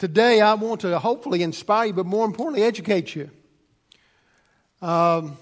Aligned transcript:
Today, 0.00 0.40
I 0.40 0.54
want 0.54 0.80
to 0.80 0.98
hopefully 0.98 1.42
inspire 1.42 1.88
you, 1.88 1.92
but 1.92 2.06
more 2.06 2.24
importantly, 2.24 2.62
educate 2.62 3.14
you. 3.14 3.28
Um, 4.80 5.36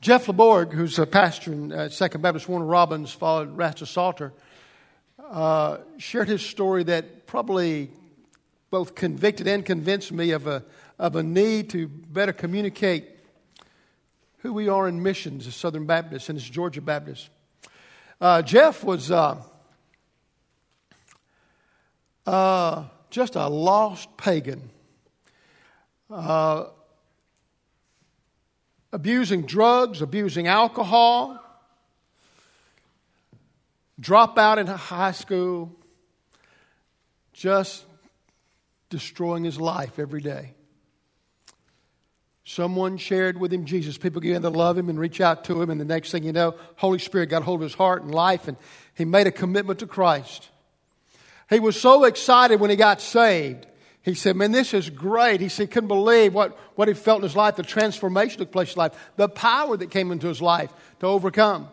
Jeff 0.00 0.24
LeBorg, 0.24 0.72
who's 0.72 0.98
a 0.98 1.04
pastor 1.04 1.52
in 1.52 1.72
uh, 1.72 1.90
Second 1.90 2.22
Baptist 2.22 2.48
Warner 2.48 2.64
Robins, 2.64 3.12
followed 3.12 3.54
Rasta 3.54 3.84
Salter, 3.84 4.32
uh, 5.30 5.76
shared 5.98 6.28
his 6.28 6.40
story 6.40 6.84
that 6.84 7.26
probably 7.26 7.90
both 8.70 8.94
convicted 8.94 9.46
and 9.46 9.62
convinced 9.62 10.10
me 10.10 10.30
of 10.30 10.46
a, 10.46 10.64
of 10.98 11.16
a 11.16 11.22
need 11.22 11.68
to 11.68 11.88
better 11.88 12.32
communicate 12.32 13.10
who 14.38 14.54
we 14.54 14.70
are 14.70 14.88
in 14.88 15.02
missions 15.02 15.46
as 15.46 15.54
Southern 15.54 15.84
Baptists 15.84 16.30
and 16.30 16.38
as 16.38 16.48
Georgia 16.48 16.80
Baptists. 16.80 17.28
Uh, 18.22 18.40
Jeff 18.40 18.82
was 18.82 19.10
uh, 19.10 19.36
uh, 22.26 22.84
just 23.10 23.36
a 23.36 23.48
lost 23.48 24.16
pagan, 24.16 24.70
uh, 26.10 26.64
abusing 28.92 29.42
drugs, 29.42 30.02
abusing 30.02 30.46
alcohol, 30.46 31.42
drop 33.98 34.38
out 34.38 34.58
in 34.58 34.66
high 34.66 35.12
school, 35.12 35.72
just 37.32 37.84
destroying 38.90 39.44
his 39.44 39.60
life 39.60 39.98
every 39.98 40.20
day. 40.20 40.52
Someone 42.44 42.96
shared 42.96 43.40
with 43.40 43.52
him 43.52 43.64
Jesus. 43.64 43.98
People 43.98 44.20
began 44.20 44.42
to 44.42 44.50
love 44.50 44.78
him 44.78 44.88
and 44.88 45.00
reach 45.00 45.20
out 45.20 45.44
to 45.46 45.60
him, 45.60 45.68
and 45.68 45.80
the 45.80 45.84
next 45.84 46.12
thing 46.12 46.22
you 46.22 46.32
know, 46.32 46.54
Holy 46.76 47.00
Spirit 47.00 47.26
got 47.26 47.42
hold 47.42 47.60
of 47.60 47.64
his 47.64 47.74
heart 47.74 48.04
and 48.04 48.14
life, 48.14 48.46
and 48.46 48.56
he 48.94 49.04
made 49.04 49.26
a 49.26 49.32
commitment 49.32 49.80
to 49.80 49.86
Christ. 49.86 50.48
He 51.48 51.60
was 51.60 51.80
so 51.80 52.04
excited 52.04 52.60
when 52.60 52.70
he 52.70 52.76
got 52.76 53.00
saved. 53.00 53.66
He 54.02 54.14
said, 54.14 54.36
Man, 54.36 54.52
this 54.52 54.72
is 54.72 54.88
great. 54.88 55.40
He 55.40 55.48
said, 55.48 55.70
couldn't 55.70 55.88
believe 55.88 56.32
what, 56.32 56.56
what 56.76 56.86
he 56.88 56.94
felt 56.94 57.18
in 57.18 57.22
his 57.24 57.34
life, 57.34 57.56
the 57.56 57.64
transformation 57.64 58.38
took 58.38 58.52
place 58.52 58.68
in 58.68 58.70
his 58.70 58.76
life, 58.76 59.10
the 59.16 59.28
power 59.28 59.76
that 59.76 59.90
came 59.90 60.12
into 60.12 60.28
his 60.28 60.40
life 60.40 60.72
to 61.00 61.06
overcome. 61.06 61.68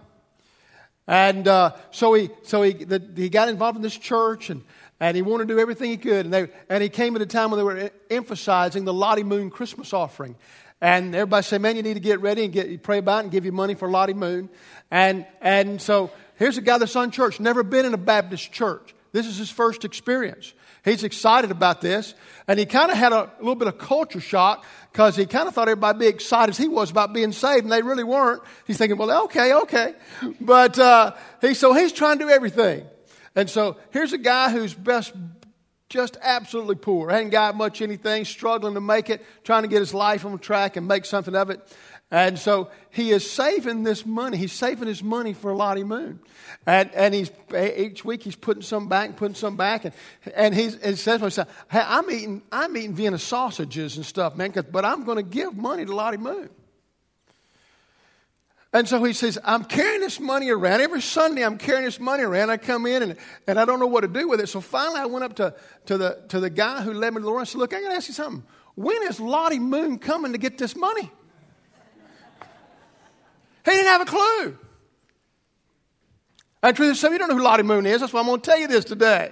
And 1.07 1.47
uh, 1.47 1.73
so, 1.91 2.13
he, 2.13 2.29
so 2.43 2.63
he, 2.63 2.73
the, 2.73 3.03
he 3.15 3.29
got 3.29 3.49
involved 3.49 3.75
in 3.75 3.81
this 3.81 3.95
church, 3.95 4.49
and, 4.49 4.63
and 4.99 5.15
he 5.15 5.21
wanted 5.21 5.47
to 5.47 5.53
do 5.53 5.59
everything 5.59 5.91
he 5.91 5.97
could. 5.97 6.25
And, 6.25 6.33
they, 6.33 6.47
and 6.69 6.81
he 6.81 6.89
came 6.89 7.15
at 7.15 7.21
a 7.21 7.25
time 7.25 7.51
when 7.51 7.59
they 7.59 7.63
were 7.63 7.91
emphasizing 8.09 8.85
the 8.85 8.93
Lottie 8.93 9.23
Moon 9.23 9.49
Christmas 9.49 9.93
offering. 9.93 10.35
And 10.81 11.13
everybody 11.13 11.43
said, 11.43 11.61
man, 11.61 11.75
you 11.75 11.83
need 11.83 11.93
to 11.93 11.99
get 11.99 12.19
ready 12.19 12.45
and 12.45 12.53
get, 12.53 12.83
pray 12.83 12.97
about 12.97 13.19
it 13.19 13.23
and 13.23 13.31
give 13.31 13.45
you 13.45 13.51
money 13.51 13.75
for 13.75 13.89
Lottie 13.89 14.13
Moon. 14.13 14.49
And, 14.91 15.25
and 15.39 15.81
so 15.81 16.11
here's 16.35 16.57
a 16.57 16.61
guy 16.61 16.77
that's 16.77 16.95
on 16.95 17.11
church, 17.11 17.39
never 17.39 17.63
been 17.63 17.85
in 17.85 17.93
a 17.93 17.97
Baptist 17.97 18.51
church. 18.51 18.95
This 19.13 19.27
is 19.27 19.37
his 19.37 19.49
first 19.49 19.85
experience. 19.85 20.53
He's 20.83 21.03
excited 21.03 21.51
about 21.51 21.79
this. 21.79 22.13
And 22.47 22.59
he 22.59 22.65
kind 22.65 22.91
of 22.91 22.97
had 22.97 23.13
a, 23.13 23.31
little 23.39 23.55
bit 23.55 23.69
of 23.69 23.77
culture 23.77 24.19
shock 24.19 24.65
because 24.91 25.15
he 25.15 25.25
kind 25.25 25.47
of 25.47 25.53
thought 25.53 25.69
everybody 25.69 25.95
would 25.95 25.99
be 26.01 26.07
excited 26.07 26.51
as 26.51 26.57
he 26.57 26.67
was 26.67 26.91
about 26.91 27.13
being 27.13 27.31
saved, 27.31 27.63
and 27.63 27.71
they 27.71 27.81
really 27.81 28.03
weren't. 28.03 28.41
He's 28.67 28.77
thinking, 28.77 28.97
well, 28.97 29.23
okay, 29.25 29.53
okay. 29.53 29.93
But 30.41 30.77
uh, 30.77 31.13
he, 31.41 31.53
so 31.53 31.73
he's 31.73 31.93
trying 31.93 32.19
to 32.19 32.25
do 32.25 32.29
everything. 32.29 32.85
And 33.35 33.49
so 33.49 33.77
here's 33.91 34.13
a 34.13 34.17
guy 34.17 34.51
who's 34.51 34.73
best 34.73 35.13
just 35.89 36.17
absolutely 36.23 36.75
poor, 36.75 37.11
hadn't 37.11 37.29
got 37.29 37.55
much 37.55 37.79
anything, 37.79 38.25
struggling 38.25 38.73
to 38.73 38.81
make 38.81 39.11
it, 39.11 39.23
trying 39.43 39.61
to 39.61 39.67
get 39.67 39.79
his 39.79 39.93
life 39.93 40.25
on 40.25 40.39
track 40.39 40.75
and 40.75 40.87
make 40.87 41.05
something 41.05 41.35
of 41.35 41.51
it. 41.51 41.61
And 42.13 42.37
so 42.37 42.69
he 42.91 43.09
is 43.09 43.29
saving 43.29 43.81
this 43.81 44.05
money. 44.05 44.37
He's 44.37 44.53
saving 44.53 44.87
his 44.87 45.01
money 45.01 45.33
for 45.33 45.55
Lottie 45.55 45.83
Moon. 45.83 46.19
And, 46.63 46.91
and 46.93 47.11
he's, 47.11 47.31
each 47.75 48.05
week 48.05 48.21
he's 48.21 48.35
putting 48.35 48.61
some 48.61 48.87
back, 48.87 49.15
putting 49.15 49.33
some 49.33 49.57
back. 49.57 49.83
And, 49.83 49.95
and 50.35 50.53
he 50.53 50.69
says 50.69 51.03
to 51.03 51.17
himself, 51.17 51.47
hey, 51.71 51.81
I'm 51.83 52.11
eating, 52.11 52.43
I'm 52.51 52.77
eating 52.77 52.93
Vienna 52.93 53.17
sausages 53.17 53.97
and 53.97 54.05
stuff, 54.05 54.35
man, 54.35 54.53
but 54.71 54.85
I'm 54.85 55.05
going 55.05 55.15
to 55.15 55.23
give 55.23 55.57
money 55.57 55.85
to 55.85 55.95
Lottie 55.95 56.17
Moon. 56.17 56.51
And 58.73 58.87
so 58.87 59.03
he 59.03 59.13
says, 59.13 59.39
I'm 59.43 59.63
carrying 59.63 60.01
this 60.01 60.19
money 60.19 60.51
around. 60.51 60.81
Every 60.81 61.01
Sunday 61.01 61.43
I'm 61.43 61.57
carrying 61.57 61.85
this 61.85 61.99
money 61.99 62.21
around. 62.21 62.51
I 62.51 62.57
come 62.57 62.85
in 62.85 63.01
and, 63.01 63.17
and 63.47 63.59
I 63.59 63.65
don't 63.65 63.79
know 63.79 63.87
what 63.87 64.01
to 64.01 64.07
do 64.07 64.27
with 64.27 64.39
it. 64.39 64.49
So 64.49 64.61
finally 64.61 64.99
I 64.99 65.07
went 65.07 65.25
up 65.25 65.35
to, 65.37 65.55
to, 65.87 65.97
the, 65.97 66.21
to 66.27 66.39
the 66.39 66.51
guy 66.51 66.83
who 66.83 66.93
led 66.93 67.11
me 67.15 67.17
to 67.17 67.21
the 67.21 67.27
Lord 67.27 67.39
and 67.39 67.47
said, 67.47 67.57
Look, 67.57 67.73
I 67.73 67.81
got 67.81 67.89
to 67.89 67.95
ask 67.95 68.07
you 68.07 68.13
something. 68.13 68.43
When 68.75 69.01
is 69.09 69.19
Lottie 69.19 69.57
Moon 69.57 69.97
coming 69.97 70.33
to 70.33 70.37
get 70.37 70.59
this 70.59 70.75
money? 70.75 71.11
He 73.65 73.71
didn't 73.71 73.87
have 73.87 74.01
a 74.01 74.05
clue. 74.05 74.57
And 76.61 76.75
truth 76.75 76.93
is, 76.93 76.99
some 76.99 77.07
of 77.07 77.13
you 77.13 77.19
don't 77.19 77.29
know 77.29 77.37
who 77.37 77.43
Lottie 77.43 77.63
Moon 77.63 77.85
is. 77.85 78.01
That's 78.01 78.13
why 78.13 78.21
I'm 78.21 78.25
going 78.25 78.39
to 78.39 78.49
tell 78.49 78.59
you 78.59 78.67
this 78.67 78.85
today. 78.85 79.31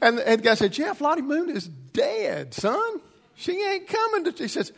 And, 0.00 0.18
and 0.18 0.40
the 0.40 0.44
guy 0.44 0.54
said, 0.54 0.72
Jeff, 0.72 1.00
Lottie 1.00 1.22
Moon 1.22 1.50
is 1.50 1.68
dead, 1.68 2.52
son. 2.52 3.00
She 3.36 3.52
ain't 3.64 3.86
coming. 3.86 4.24
To, 4.24 4.32
he 4.32 4.48
says, 4.48 4.72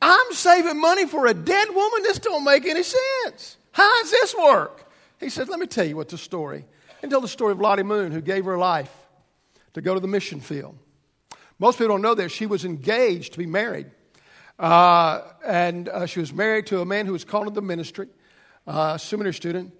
I'm 0.00 0.32
saving 0.32 0.80
money 0.80 1.06
for 1.06 1.26
a 1.26 1.34
dead 1.34 1.68
woman? 1.68 2.02
This 2.02 2.18
don't 2.18 2.44
make 2.44 2.64
any 2.64 2.82
sense. 2.82 3.58
How 3.72 4.02
does 4.02 4.10
this 4.10 4.34
work? 4.34 4.90
He 5.20 5.28
said, 5.28 5.48
Let 5.48 5.58
me 5.58 5.66
tell 5.66 5.86
you 5.86 5.96
what 5.96 6.08
the 6.08 6.18
story. 6.18 6.64
And 7.02 7.10
tell 7.10 7.20
the 7.20 7.28
story 7.28 7.52
of 7.52 7.60
Lottie 7.60 7.82
Moon, 7.82 8.12
who 8.12 8.22
gave 8.22 8.46
her 8.46 8.56
life 8.56 8.92
to 9.74 9.82
go 9.82 9.92
to 9.92 10.00
the 10.00 10.08
mission 10.08 10.40
field. 10.40 10.76
Most 11.58 11.78
people 11.78 11.94
don't 11.94 12.02
know 12.02 12.14
this. 12.14 12.32
she 12.32 12.46
was 12.46 12.64
engaged 12.64 13.32
to 13.32 13.38
be 13.38 13.46
married. 13.46 13.90
Uh, 14.58 15.22
and 15.44 15.88
uh, 15.88 16.06
she 16.06 16.20
was 16.20 16.32
married 16.32 16.66
to 16.66 16.80
a 16.80 16.84
man 16.84 17.06
who 17.06 17.12
was 17.12 17.24
called 17.24 17.46
to 17.46 17.52
the 17.52 17.62
ministry, 17.62 18.08
uh, 18.66 18.96
seminary 18.96 19.34
student. 19.34 19.72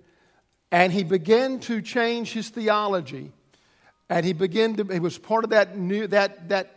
And 0.70 0.92
he 0.92 1.04
began 1.04 1.60
to 1.60 1.80
change 1.80 2.32
his 2.32 2.48
theology. 2.50 3.32
And 4.08 4.26
he 4.26 4.32
began 4.32 4.76
to, 4.76 4.84
he 4.84 5.00
was 5.00 5.18
part 5.18 5.44
of 5.44 5.50
that 5.50 5.76
new, 5.76 6.06
that, 6.08 6.48
that 6.48 6.76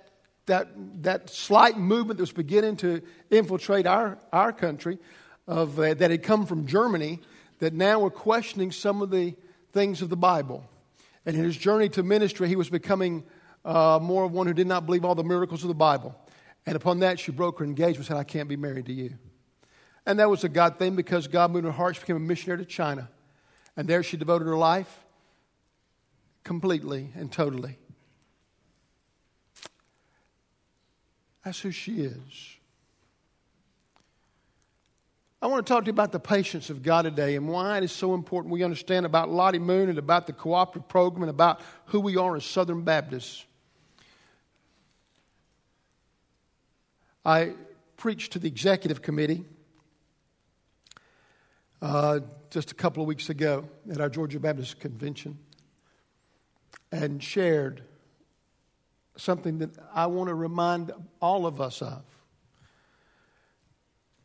that, 0.49 0.67
that 1.03 1.29
slight 1.29 1.77
movement 1.77 2.17
that 2.17 2.23
was 2.23 2.31
beginning 2.31 2.75
to 2.77 3.01
infiltrate 3.29 3.85
our, 3.85 4.17
our 4.33 4.51
country 4.51 4.97
of, 5.47 5.79
uh, 5.79 5.93
that 5.93 6.11
had 6.11 6.23
come 6.23 6.45
from 6.45 6.65
Germany 6.65 7.19
that 7.59 7.73
now 7.73 7.99
were 7.99 8.09
questioning 8.09 8.71
some 8.71 9.01
of 9.01 9.11
the 9.11 9.35
things 9.73 10.01
of 10.01 10.09
the 10.09 10.17
Bible. 10.17 10.67
And 11.25 11.37
in 11.37 11.43
his 11.43 11.55
journey 11.55 11.87
to 11.89 12.03
ministry, 12.03 12.47
he 12.47 12.55
was 12.55 12.69
becoming 12.69 13.23
uh, 13.63 13.99
more 14.01 14.23
of 14.23 14.31
one 14.31 14.47
who 14.47 14.53
did 14.53 14.65
not 14.65 14.87
believe 14.87 15.05
all 15.05 15.15
the 15.15 15.23
miracles 15.23 15.63
of 15.63 15.67
the 15.67 15.75
Bible. 15.75 16.15
And 16.65 16.75
upon 16.75 16.99
that, 16.99 17.19
she 17.19 17.31
broke 17.31 17.59
her 17.59 17.65
engagement 17.65 17.97
and 17.97 18.05
said, 18.05 18.17
I 18.17 18.23
can't 18.23 18.49
be 18.49 18.57
married 18.57 18.85
to 18.87 18.93
you. 18.93 19.17
And 20.05 20.19
that 20.19 20.29
was 20.29 20.43
a 20.43 20.49
God 20.49 20.79
thing 20.79 20.95
because 20.95 21.27
God 21.27 21.51
moved 21.51 21.65
her 21.65 21.71
heart. 21.71 21.95
She 21.95 22.01
became 22.01 22.15
a 22.15 22.19
missionary 22.19 22.59
to 22.59 22.65
China. 22.65 23.09
And 23.77 23.87
there 23.87 24.03
she 24.03 24.17
devoted 24.17 24.45
her 24.45 24.57
life 24.57 25.05
completely 26.43 27.11
and 27.15 27.31
totally 27.31 27.77
That's 31.43 31.59
who 31.61 31.71
she 31.71 32.01
is. 32.01 32.57
I 35.41 35.47
want 35.47 35.65
to 35.65 35.73
talk 35.73 35.85
to 35.85 35.87
you 35.87 35.93
about 35.93 36.11
the 36.11 36.19
patience 36.19 36.69
of 36.69 36.83
God 36.83 37.03
today 37.03 37.37
and 37.37 37.47
why 37.47 37.77
it 37.77 37.83
is 37.83 37.93
so 37.93 38.13
important 38.13 38.51
we 38.51 38.61
understand 38.61 39.05
about 39.05 39.29
Lottie 39.29 39.57
Moon 39.57 39.89
and 39.89 39.97
about 39.97 40.27
the 40.27 40.33
cooperative 40.33 40.89
program 40.89 41.23
and 41.23 41.29
about 41.29 41.61
who 41.85 42.01
we 42.01 42.17
are 42.17 42.35
as 42.35 42.43
Southern 42.43 42.83
Baptists. 42.83 43.45
I 47.29 47.53
preached 47.95 48.33
to 48.33 48.39
the 48.39 48.47
executive 48.47 49.03
committee 49.03 49.45
uh, 51.79 52.21
just 52.49 52.71
a 52.71 52.73
couple 52.73 53.03
of 53.03 53.07
weeks 53.07 53.29
ago 53.29 53.69
at 53.91 54.01
our 54.01 54.09
Georgia 54.09 54.39
Baptist 54.39 54.79
Convention 54.79 55.37
and 56.91 57.21
shared 57.21 57.83
something 59.15 59.59
that 59.59 59.69
I 59.93 60.07
want 60.07 60.29
to 60.29 60.33
remind 60.33 60.91
all 61.21 61.45
of 61.45 61.61
us 61.61 61.83
of. 61.83 62.01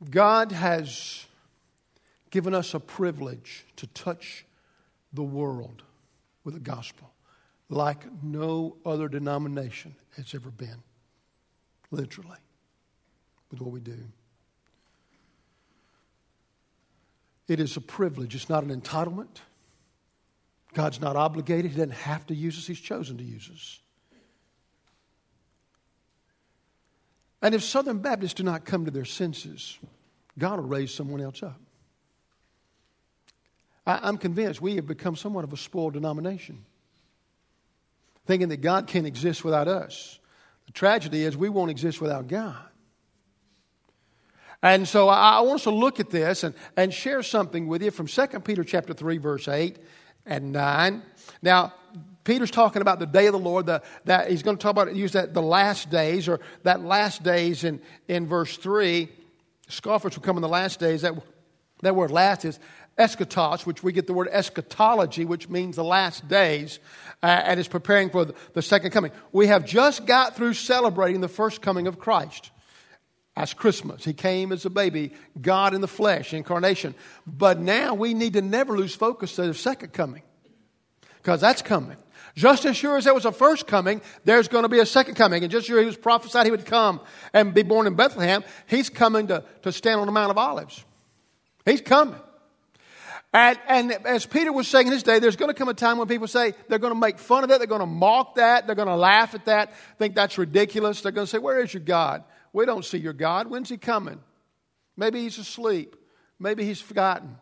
God 0.08 0.50
has 0.50 1.26
given 2.30 2.54
us 2.54 2.72
a 2.72 2.80
privilege 2.80 3.66
to 3.76 3.86
touch 3.88 4.46
the 5.12 5.22
world 5.22 5.82
with 6.42 6.54
the 6.54 6.60
gospel 6.60 7.12
like 7.68 8.06
no 8.22 8.78
other 8.86 9.08
denomination 9.08 9.94
has 10.16 10.34
ever 10.34 10.50
been, 10.50 10.82
literally, 11.90 12.38
with 13.54 13.62
what 13.62 13.72
we 13.72 13.80
do. 13.80 13.98
It 17.46 17.60
is 17.60 17.76
a 17.76 17.80
privilege, 17.80 18.34
it's 18.34 18.48
not 18.48 18.64
an 18.64 18.80
entitlement. 18.80 19.40
God's 20.72 21.00
not 21.00 21.14
obligated, 21.14 21.70
He 21.70 21.76
doesn't 21.76 21.92
have 21.92 22.26
to 22.26 22.34
use 22.34 22.58
us, 22.58 22.66
He's 22.66 22.80
chosen 22.80 23.16
to 23.18 23.24
use 23.24 23.50
us. 23.52 23.80
And 27.42 27.54
if 27.54 27.62
Southern 27.62 27.98
Baptists 27.98 28.34
do 28.34 28.42
not 28.42 28.64
come 28.64 28.86
to 28.86 28.90
their 28.90 29.04
senses, 29.04 29.78
God 30.38 30.58
will 30.58 30.66
raise 30.66 30.92
someone 30.92 31.20
else 31.20 31.42
up. 31.42 31.60
I, 33.86 34.08
am 34.08 34.16
convinced 34.16 34.62
we 34.62 34.76
have 34.76 34.86
become 34.86 35.14
somewhat 35.14 35.44
of 35.44 35.52
a 35.52 35.58
spoiled 35.58 35.92
denomination, 35.92 36.64
thinking 38.26 38.48
that 38.48 38.62
God 38.62 38.86
can't 38.86 39.06
exist 39.06 39.44
without 39.44 39.68
us. 39.68 40.18
The 40.64 40.72
tragedy 40.72 41.22
is 41.24 41.36
we 41.36 41.50
won't 41.50 41.70
exist 41.70 42.00
without 42.00 42.26
God. 42.26 42.56
And 44.64 44.88
so 44.88 45.10
I, 45.10 45.32
I 45.32 45.40
want 45.42 45.56
us 45.56 45.64
to 45.64 45.70
look 45.70 46.00
at 46.00 46.08
this 46.08 46.42
and, 46.42 46.54
and 46.74 46.92
share 46.92 47.22
something 47.22 47.66
with 47.66 47.82
you 47.82 47.90
from 47.90 48.06
2 48.06 48.26
Peter 48.40 48.64
chapter 48.64 48.94
3, 48.94 49.18
verse 49.18 49.46
8 49.46 49.78
and 50.24 50.52
9. 50.52 51.02
Now, 51.42 51.74
Peter's 52.24 52.50
talking 52.50 52.80
about 52.80 52.98
the 52.98 53.06
day 53.06 53.26
of 53.26 53.34
the 53.34 53.38
Lord, 53.38 53.66
the, 53.66 53.82
that 54.06 54.30
he's 54.30 54.42
going 54.42 54.56
to 54.56 54.62
talk 54.62 54.70
about, 54.70 54.94
use 54.96 55.12
that, 55.12 55.34
the 55.34 55.42
last 55.42 55.90
days, 55.90 56.28
or 56.28 56.40
that 56.62 56.80
last 56.80 57.22
days 57.22 57.62
in, 57.62 57.78
in 58.08 58.26
verse 58.26 58.56
3. 58.56 59.10
Scoffers 59.68 60.16
will 60.16 60.22
come 60.22 60.38
in 60.38 60.42
the 60.42 60.48
last 60.48 60.80
days. 60.80 61.02
That, 61.02 61.12
that 61.82 61.94
word 61.94 62.10
last 62.10 62.46
is 62.46 62.58
eschatos, 62.98 63.66
which 63.66 63.82
we 63.82 63.92
get 63.92 64.06
the 64.06 64.14
word 64.14 64.30
eschatology, 64.32 65.26
which 65.26 65.50
means 65.50 65.76
the 65.76 65.84
last 65.84 66.26
days, 66.26 66.78
uh, 67.22 67.26
and 67.26 67.60
is 67.60 67.68
preparing 67.68 68.08
for 68.08 68.24
the, 68.24 68.34
the 68.54 68.62
second 68.62 68.92
coming. 68.92 69.12
We 69.30 69.48
have 69.48 69.66
just 69.66 70.06
got 70.06 70.36
through 70.36 70.54
celebrating 70.54 71.20
the 71.20 71.28
first 71.28 71.60
coming 71.60 71.86
of 71.86 71.98
Christ. 71.98 72.50
That's 73.36 73.52
Christmas. 73.52 74.04
He 74.04 74.12
came 74.12 74.52
as 74.52 74.64
a 74.64 74.70
baby, 74.70 75.12
God 75.40 75.74
in 75.74 75.80
the 75.80 75.88
flesh, 75.88 76.32
incarnation. 76.32 76.94
But 77.26 77.58
now 77.58 77.94
we 77.94 78.14
need 78.14 78.34
to 78.34 78.42
never 78.42 78.76
lose 78.76 78.94
focus 78.94 79.38
of 79.38 79.48
the 79.48 79.54
second 79.54 79.92
coming, 79.92 80.22
because 81.16 81.40
that's 81.40 81.62
coming. 81.62 81.96
Just 82.36 82.64
as 82.64 82.76
sure 82.76 82.96
as 82.96 83.04
there 83.04 83.14
was 83.14 83.24
a 83.24 83.32
first 83.32 83.66
coming, 83.66 84.00
there's 84.24 84.48
going 84.48 84.64
to 84.64 84.68
be 84.68 84.80
a 84.80 84.86
second 84.86 85.14
coming. 85.14 85.44
And 85.44 85.52
just 85.52 85.64
as 85.64 85.66
sure 85.66 85.80
he 85.80 85.86
was 85.86 85.96
prophesied 85.96 86.46
he 86.46 86.50
would 86.50 86.66
come 86.66 87.00
and 87.32 87.54
be 87.54 87.62
born 87.62 87.86
in 87.86 87.94
Bethlehem, 87.94 88.42
he's 88.66 88.90
coming 88.90 89.28
to, 89.28 89.44
to 89.62 89.70
stand 89.70 90.00
on 90.00 90.06
the 90.06 90.12
Mount 90.12 90.30
of 90.30 90.38
Olives. 90.38 90.84
He's 91.64 91.80
coming. 91.80 92.18
And, 93.32 93.58
and 93.68 93.92
as 94.06 94.26
Peter 94.26 94.52
was 94.52 94.68
saying 94.68 94.86
in 94.86 94.92
his 94.92 95.02
day, 95.02 95.18
there's 95.18 95.36
going 95.36 95.50
to 95.50 95.54
come 95.54 95.68
a 95.68 95.74
time 95.74 95.98
when 95.98 96.06
people 96.06 96.28
say 96.28 96.54
they're 96.68 96.78
going 96.78 96.94
to 96.94 96.98
make 96.98 97.18
fun 97.18 97.42
of 97.42 97.50
it, 97.50 97.58
they're 97.58 97.66
going 97.66 97.80
to 97.80 97.86
mock 97.86 98.36
that, 98.36 98.66
they're 98.66 98.76
going 98.76 98.88
to 98.88 98.96
laugh 98.96 99.34
at 99.34 99.44
that, 99.46 99.74
think 99.98 100.14
that's 100.14 100.38
ridiculous. 100.38 101.00
They're 101.00 101.12
going 101.12 101.26
to 101.26 101.30
say, 101.30 101.38
Where 101.38 101.60
is 101.60 101.74
your 101.74 101.82
God? 101.82 102.22
We 102.54 102.64
don't 102.64 102.84
see 102.84 102.98
your 102.98 103.12
God. 103.12 103.48
When's 103.48 103.68
he 103.68 103.76
coming? 103.76 104.20
Maybe 104.96 105.20
he's 105.20 105.38
asleep. 105.38 105.96
Maybe 106.38 106.64
he's 106.64 106.80
forgotten. 106.80 107.36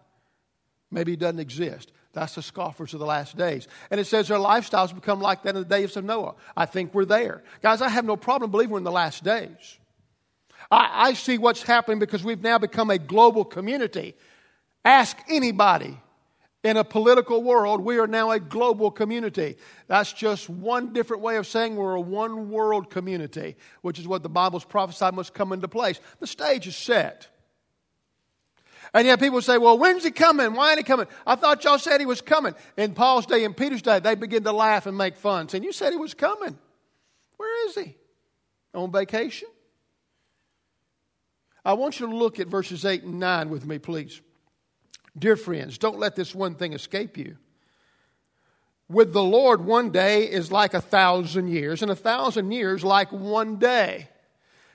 Maybe 0.91 1.13
he 1.13 1.17
doesn't 1.17 1.39
exist. 1.39 1.93
That's 2.15 2.35
the 2.35 2.43
scoffers 2.43 2.95
of 2.95 3.01
the 3.01 3.07
last 3.07 3.37
days. 3.37 3.69
And 3.91 4.01
it 4.01 4.07
says 4.07 4.29
their 4.29 4.39
lifestyles 4.39 4.95
become 4.95 5.21
like 5.21 5.43
that 5.43 5.55
in 5.55 5.63
the 5.63 5.69
days 5.69 5.97
of 5.97 6.05
Noah. 6.05 6.35
I 6.57 6.67
think 6.67 6.95
we're 6.95 7.05
there. 7.05 7.45
Guys, 7.63 7.83
I 7.83 7.89
have 7.89 8.05
no 8.05 8.17
problem 8.17 8.51
believing 8.51 8.73
we're 8.73 8.79
in 8.79 8.85
the 8.85 8.91
last 8.91 9.23
days. 9.23 9.79
I, 10.71 11.09
I 11.09 11.13
see 11.15 11.39
what's 11.39 11.63
happening 11.63 11.99
because 11.99 12.25
we've 12.25 12.43
now 12.43 12.59
become 12.59 12.91
a 12.91 12.99
global 12.99 13.45
community. 13.45 14.15
Ask 14.85 15.19
anybody 15.29 15.99
in 16.65 16.77
a 16.77 16.85
political 16.85 17.43
world, 17.43 17.81
we 17.81 17.99
are 17.99 18.07
now 18.07 18.31
a 18.31 18.39
global 18.39 18.91
community. 18.91 19.57
That's 19.89 20.13
just 20.13 20.49
one 20.49 20.93
different 20.93 21.23
way 21.23 21.37
of 21.37 21.47
saying 21.47 21.75
we're 21.75 21.95
a 21.95 22.01
one 22.01 22.51
world 22.51 22.89
community, 22.89 23.57
which 23.81 23.99
is 23.99 24.07
what 24.07 24.23
the 24.23 24.29
Bible's 24.29 24.65
prophesied 24.65 25.15
must 25.15 25.35
come 25.35 25.53
into 25.53 25.67
place. 25.67 25.99
The 26.21 26.27
stage 26.27 26.69
is 26.69 26.77
set. 26.77 27.29
And 28.95 29.07
yet 29.07 29.19
people 29.19 29.41
say, 29.41 29.59
well, 29.59 29.79
when's 29.79 30.05
he 30.05 30.11
coming? 30.11 30.55
Why 30.55 30.71
ain't 30.71 30.79
he 30.79 30.85
coming? 30.85 31.07
I 31.27 31.35
thought 31.35 31.65
y'all 31.65 31.79
said 31.79 31.99
he 31.99 32.07
was 32.07 32.21
coming. 32.21 32.55
In 32.77 32.95
Paul's 32.95 33.27
day, 33.27 33.45
and 33.45 33.57
Peter's 33.57 33.83
day, 33.83 33.99
they 33.99 34.15
begin 34.15 34.45
to 34.45 34.53
laugh 34.53 34.87
and 34.87 34.97
make 34.97 35.17
fun, 35.17 35.49
saying, 35.49 35.65
You 35.65 35.73
said 35.73 35.93
he 35.93 35.97
was 35.97 36.15
coming. 36.15 36.59
Where 37.39 37.69
is 37.69 37.75
he? 37.75 37.97
On 38.75 38.93
vacation? 38.93 39.49
I 41.65 41.73
want 41.73 42.01
you 42.01 42.07
to 42.07 42.15
look 42.15 42.39
at 42.39 42.49
verses 42.49 42.85
8 42.85 43.05
and 43.05 43.19
9 43.19 43.51
with 43.51 43.67
me, 43.67 43.79
please. 43.79 44.21
Dear 45.19 45.37
friends, 45.37 45.79
don't 45.79 45.99
let 45.99 46.17
this 46.17 46.35
one 46.35 46.55
thing 46.55 46.73
escape 46.73 47.17
you. 47.17 47.37
With 48.89 49.13
the 49.13 49.23
Lord, 49.23 49.65
one 49.65 49.91
day 49.91 50.25
is 50.25 50.53
like 50.53 50.75
a 50.75 50.81
thousand 50.81 51.49
years, 51.49 51.83
and 51.83 51.91
a 51.91 51.97
thousand 51.97 52.53
years 52.53 52.85
like 52.85 53.13
one 53.13 53.57
day. 53.57 54.09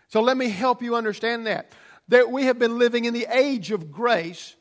So 0.08 0.22
let 0.22 0.38
me 0.38 0.50
help 0.50 0.82
you 0.82 0.96
understand 0.96 1.48
that. 1.48 1.72
That 2.08 2.32
we 2.32 2.44
have 2.44 2.58
been 2.58 2.80
living 2.80 3.06
in 3.06 3.14
the 3.14 3.28
age 3.30 3.72
of 3.72 3.92
grace, 3.92 4.56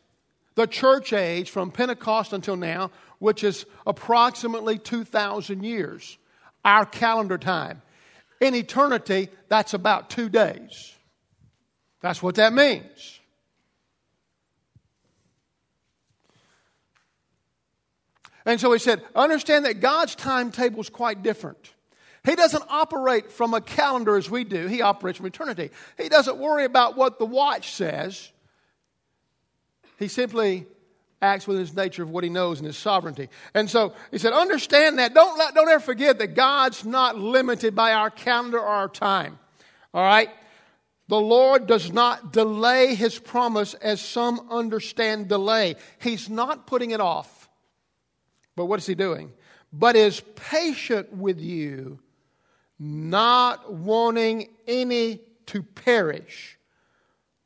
the 0.57 0.67
church 0.67 1.13
age 1.13 1.51
from 1.51 1.71
Pentecost 1.71 2.33
until 2.33 2.57
now, 2.57 2.91
which 3.19 3.45
is 3.45 3.67
approximately 3.87 4.79
2,000 4.79 5.63
years, 5.63 6.19
our 6.65 6.85
calendar 6.85 7.39
time. 7.39 7.83
In 8.41 8.55
eternity, 8.55 9.29
that's 9.49 9.75
about 9.75 10.11
two 10.11 10.29
days. 10.29 10.93
That's 12.03 12.23
what 12.23 12.35
that 12.35 12.53
means. 12.53 13.21
And 18.47 18.61
so 18.61 18.73
he 18.73 18.79
said, 18.79 19.03
understand 19.15 19.65
that 19.65 19.81
God's 19.81 20.15
timetable 20.15 20.81
is 20.81 20.89
quite 20.89 21.23
different. 21.23 21.75
He 22.25 22.35
doesn't 22.35 22.65
operate 22.69 23.31
from 23.31 23.55
a 23.55 23.61
calendar 23.61 24.17
as 24.17 24.31
we 24.31 24.45
do, 24.45 24.67
he 24.67 24.83
operates 24.83 25.19
from 25.19 25.27
eternity. 25.27 25.71
He 25.99 26.09
doesn't 26.09 26.39
worry 26.39 26.65
about 26.65 26.97
what 26.97 27.19
the 27.19 27.27
watch 27.27 27.73
says, 27.73 28.31
he 29.99 30.09
simply 30.09 30.67
acts 31.23 31.47
with 31.47 31.59
his 31.59 31.75
nature 31.75 32.03
of 32.03 32.11
what 32.11 32.25
he 32.25 32.31
knows 32.31 32.59
and 32.59 32.67
his 32.67 32.77
sovereignty. 32.77 33.29
And 33.55 33.71
so 33.71 33.95
he 34.11 34.19
said, 34.19 34.33
understand 34.33 34.99
that. 34.99 35.15
Don't, 35.15 35.39
let, 35.39 35.55
don't 35.55 35.69
ever 35.69 35.81
forget 35.81 36.19
that 36.19 36.35
God's 36.35 36.85
not 36.85 37.19
limited 37.19 37.75
by 37.75 37.93
our 37.95 38.11
calendar 38.11 38.59
or 38.59 38.67
our 38.67 38.89
time. 38.89 39.39
All 39.95 40.05
right? 40.05 40.29
The 41.09 41.21
Lord 41.21 41.67
does 41.67 41.93
not 41.93 42.33
delay 42.33 42.95
his 42.95 43.19
promise 43.19 43.75
as 43.75 44.01
some 44.01 44.49
understand 44.51 45.29
delay. 45.29 45.77
He's 46.01 46.29
not 46.29 46.67
putting 46.67 46.91
it 46.91 47.01
off. 47.01 47.36
But 48.57 48.65
what 48.65 48.81
is 48.81 48.87
he 48.87 48.95
doing? 48.95 49.33
But 49.73 49.95
is 49.95 50.23
patient 50.35 51.13
with 51.13 51.39
you, 51.39 52.01
not 52.79 53.73
wanting 53.73 54.49
any 54.67 55.21
to 55.47 55.63
perish, 55.63 56.59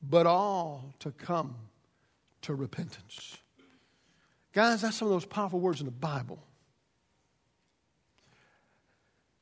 but 0.03 0.27
all 0.27 0.95
to 1.01 1.11
come 1.11 1.57
to 2.43 2.55
repentance. 2.55 3.37
Guys, 4.53 4.83
that's 4.83 4.97
some 4.97 5.09
of 5.09 5.13
those 5.13 5.27
powerful 5.27 5.61
words 5.61 5.81
in 5.81 5.87
the 5.87 5.93
Bible. 5.93 6.43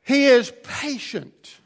He 0.03 0.25
is 0.25 0.53
patient, 0.63 1.59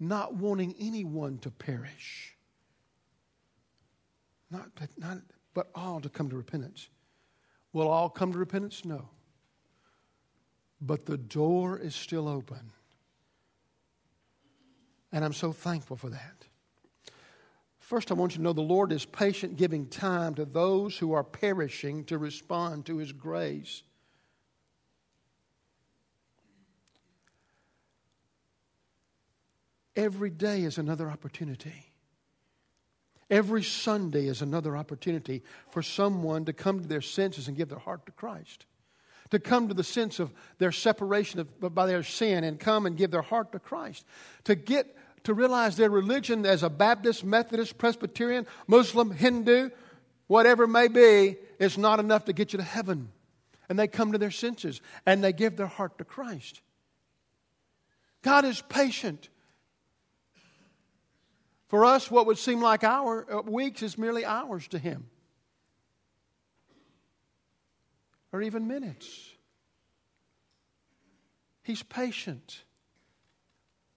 not 0.00 0.34
wanting 0.34 0.74
anyone 0.80 1.38
to 1.38 1.50
perish, 1.50 2.36
not, 4.50 4.68
not, 4.98 5.18
but 5.54 5.68
all 5.74 6.00
to 6.00 6.08
come 6.08 6.28
to 6.30 6.36
repentance. 6.36 6.88
Will 7.76 7.88
all 7.88 8.08
come 8.08 8.32
to 8.32 8.38
repentance? 8.38 8.86
No. 8.86 9.10
But 10.80 11.04
the 11.04 11.18
door 11.18 11.78
is 11.78 11.94
still 11.94 12.26
open. 12.26 12.72
And 15.12 15.22
I'm 15.22 15.34
so 15.34 15.52
thankful 15.52 15.98
for 15.98 16.08
that. 16.08 16.46
First, 17.78 18.10
I 18.10 18.14
want 18.14 18.32
you 18.32 18.38
to 18.38 18.44
know 18.44 18.54
the 18.54 18.62
Lord 18.62 18.92
is 18.92 19.04
patient, 19.04 19.58
giving 19.58 19.88
time 19.88 20.34
to 20.36 20.46
those 20.46 20.96
who 20.96 21.12
are 21.12 21.22
perishing 21.22 22.04
to 22.04 22.16
respond 22.16 22.86
to 22.86 22.96
His 22.96 23.12
grace. 23.12 23.82
Every 29.94 30.30
day 30.30 30.62
is 30.62 30.78
another 30.78 31.10
opportunity. 31.10 31.92
Every 33.28 33.62
Sunday 33.62 34.26
is 34.26 34.40
another 34.40 34.76
opportunity 34.76 35.42
for 35.70 35.82
someone 35.82 36.44
to 36.44 36.52
come 36.52 36.80
to 36.80 36.86
their 36.86 37.00
senses 37.00 37.48
and 37.48 37.56
give 37.56 37.68
their 37.68 37.78
heart 37.78 38.06
to 38.06 38.12
Christ. 38.12 38.66
To 39.30 39.40
come 39.40 39.66
to 39.66 39.74
the 39.74 39.82
sense 39.82 40.20
of 40.20 40.32
their 40.58 40.70
separation 40.70 41.40
of, 41.40 41.74
by 41.74 41.86
their 41.86 42.04
sin 42.04 42.44
and 42.44 42.60
come 42.60 42.86
and 42.86 42.96
give 42.96 43.10
their 43.10 43.22
heart 43.22 43.50
to 43.52 43.58
Christ. 43.58 44.04
To 44.44 44.54
get 44.54 44.96
to 45.24 45.34
realize 45.34 45.76
their 45.76 45.90
religion 45.90 46.46
as 46.46 46.62
a 46.62 46.70
Baptist, 46.70 47.24
Methodist, 47.24 47.78
Presbyterian, 47.78 48.46
Muslim, 48.68 49.10
Hindu, 49.10 49.70
whatever 50.28 50.64
it 50.64 50.68
may 50.68 50.86
be, 50.86 51.36
is 51.58 51.76
not 51.76 51.98
enough 51.98 52.26
to 52.26 52.32
get 52.32 52.52
you 52.52 52.58
to 52.58 52.64
heaven. 52.64 53.10
And 53.68 53.76
they 53.76 53.88
come 53.88 54.12
to 54.12 54.18
their 54.18 54.30
senses 54.30 54.80
and 55.04 55.24
they 55.24 55.32
give 55.32 55.56
their 55.56 55.66
heart 55.66 55.98
to 55.98 56.04
Christ. 56.04 56.60
God 58.22 58.44
is 58.44 58.62
patient. 58.68 59.28
For 61.68 61.84
us, 61.84 62.10
what 62.10 62.26
would 62.26 62.38
seem 62.38 62.60
like 62.60 62.84
hour, 62.84 63.26
uh, 63.32 63.42
weeks 63.42 63.82
is 63.82 63.98
merely 63.98 64.24
hours 64.24 64.68
to 64.68 64.78
Him, 64.78 65.10
or 68.32 68.40
even 68.42 68.68
minutes. 68.68 69.30
He's 71.62 71.82
patient 71.82 72.62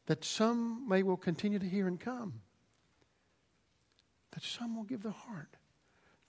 that 0.07 0.25
some 0.25 0.89
may 0.89 1.03
will 1.03 1.17
continue 1.17 1.59
to 1.59 1.67
hear 1.67 1.87
and 1.87 1.99
come, 1.99 2.41
that 4.31 4.43
some 4.43 4.75
will 4.75 4.83
give 4.83 5.03
their 5.03 5.11
heart 5.11 5.55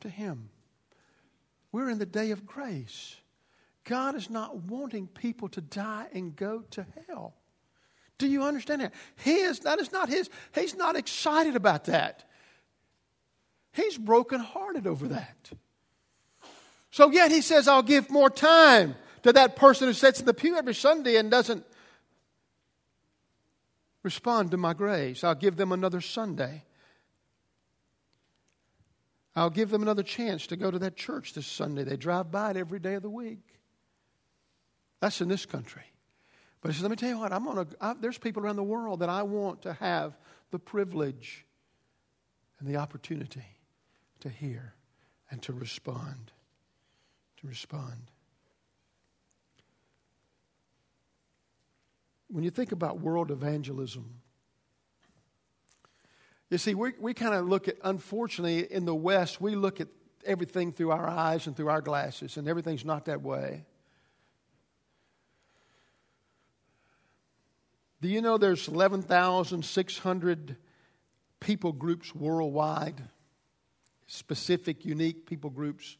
to 0.00 0.10
Him. 0.10 0.50
We're 1.72 1.88
in 1.88 1.98
the 1.98 2.04
day 2.04 2.32
of 2.32 2.44
grace. 2.44 3.16
God 3.84 4.14
is 4.14 4.28
not 4.28 4.64
wanting 4.64 5.06
people 5.06 5.48
to 5.50 5.62
die 5.62 6.08
and 6.12 6.36
go 6.36 6.64
to 6.72 6.86
hell. 7.06 7.39
Do 8.20 8.28
you 8.28 8.44
understand 8.44 8.82
that? 8.82 8.92
His, 9.16 9.60
that 9.60 9.80
is 9.80 9.90
not 9.92 10.10
his. 10.10 10.28
He's 10.54 10.76
not 10.76 10.94
excited 10.94 11.56
about 11.56 11.86
that. 11.86 12.28
He's 13.72 13.96
brokenhearted 13.96 14.86
over 14.86 15.08
that. 15.08 15.50
So 16.90 17.10
yet 17.10 17.30
he 17.30 17.40
says, 17.40 17.66
I'll 17.66 17.82
give 17.82 18.10
more 18.10 18.28
time 18.28 18.94
to 19.22 19.32
that 19.32 19.56
person 19.56 19.88
who 19.88 19.94
sits 19.94 20.20
in 20.20 20.26
the 20.26 20.34
pew 20.34 20.54
every 20.54 20.74
Sunday 20.74 21.16
and 21.16 21.30
doesn't 21.30 21.64
respond 24.02 24.50
to 24.50 24.58
my 24.58 24.74
grace. 24.74 25.24
I'll 25.24 25.34
give 25.34 25.56
them 25.56 25.72
another 25.72 26.02
Sunday. 26.02 26.64
I'll 29.34 29.48
give 29.48 29.70
them 29.70 29.80
another 29.80 30.02
chance 30.02 30.46
to 30.48 30.56
go 30.56 30.70
to 30.70 30.78
that 30.80 30.96
church 30.96 31.32
this 31.32 31.46
Sunday. 31.46 31.84
They 31.84 31.96
drive 31.96 32.30
by 32.30 32.50
it 32.50 32.58
every 32.58 32.80
day 32.80 32.94
of 32.94 33.02
the 33.02 33.08
week. 33.08 33.60
That's 35.00 35.22
in 35.22 35.28
this 35.28 35.46
country. 35.46 35.89
But 36.60 36.70
he 36.70 36.74
says, 36.74 36.82
let 36.82 36.90
me 36.90 36.96
tell 36.96 37.08
you 37.08 37.18
what, 37.18 37.32
I'm 37.32 37.44
gonna, 37.44 37.66
there's 38.00 38.18
people 38.18 38.42
around 38.42 38.56
the 38.56 38.62
world 38.62 39.00
that 39.00 39.08
I 39.08 39.22
want 39.22 39.62
to 39.62 39.72
have 39.74 40.16
the 40.50 40.58
privilege 40.58 41.46
and 42.58 42.68
the 42.68 42.76
opportunity 42.76 43.44
to 44.20 44.28
hear 44.28 44.74
and 45.30 45.40
to 45.42 45.52
respond. 45.52 46.32
To 47.40 47.46
respond. 47.46 48.10
When 52.28 52.44
you 52.44 52.50
think 52.50 52.72
about 52.72 53.00
world 53.00 53.30
evangelism, 53.30 54.20
you 56.50 56.58
see, 56.58 56.74
we, 56.74 56.92
we 57.00 57.14
kind 57.14 57.34
of 57.34 57.46
look 57.48 57.68
at, 57.68 57.76
unfortunately, 57.82 58.70
in 58.70 58.84
the 58.84 58.94
West, 58.94 59.40
we 59.40 59.54
look 59.54 59.80
at 59.80 59.88
everything 60.26 60.72
through 60.72 60.90
our 60.90 61.08
eyes 61.08 61.46
and 61.46 61.56
through 61.56 61.68
our 61.68 61.80
glasses, 61.80 62.36
and 62.36 62.46
everything's 62.48 62.84
not 62.84 63.06
that 63.06 63.22
way. 63.22 63.64
Do 68.00 68.08
you 68.08 68.22
know 68.22 68.38
there's 68.38 68.66
11,600 68.66 70.56
people 71.38 71.72
groups 71.72 72.14
worldwide? 72.14 73.02
Specific, 74.06 74.86
unique 74.86 75.26
people 75.26 75.50
groups. 75.50 75.98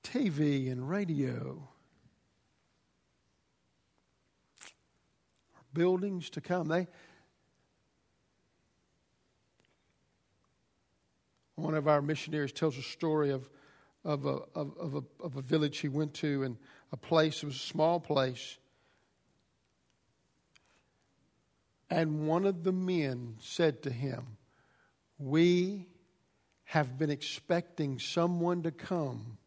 TV 0.03 0.71
and 0.71 0.87
radio. 0.87 1.67
Buildings 5.77 6.29
to 6.31 6.41
come. 6.41 6.67
They 6.67 6.87
one 11.55 11.75
of 11.75 11.87
our 11.87 12.01
missionaries 12.01 12.51
tells 12.51 12.77
a 12.77 12.83
story 12.83 13.31
of, 13.31 13.49
of, 14.03 14.25
a, 14.25 14.39
of, 14.55 14.77
of, 14.77 14.95
a, 14.95 15.23
of 15.23 15.35
a 15.37 15.41
village 15.41 15.79
he 15.79 15.87
went 15.87 16.13
to 16.15 16.43
and 16.43 16.57
a 16.91 16.97
place, 16.97 17.41
it 17.41 17.47
was 17.47 17.55
a 17.55 17.59
small 17.59 17.99
place 17.99 18.57
And 21.89 22.27
one 22.27 22.45
of 22.45 22.63
the 22.63 22.71
men 22.71 23.35
said 23.39 23.81
to 23.83 23.89
him, 23.89 24.37
We 25.17 25.87
have 26.65 26.97
been 26.97 27.09
expecting 27.09 27.97
someone 27.97 28.63
to 28.63 28.71
come 28.71 29.37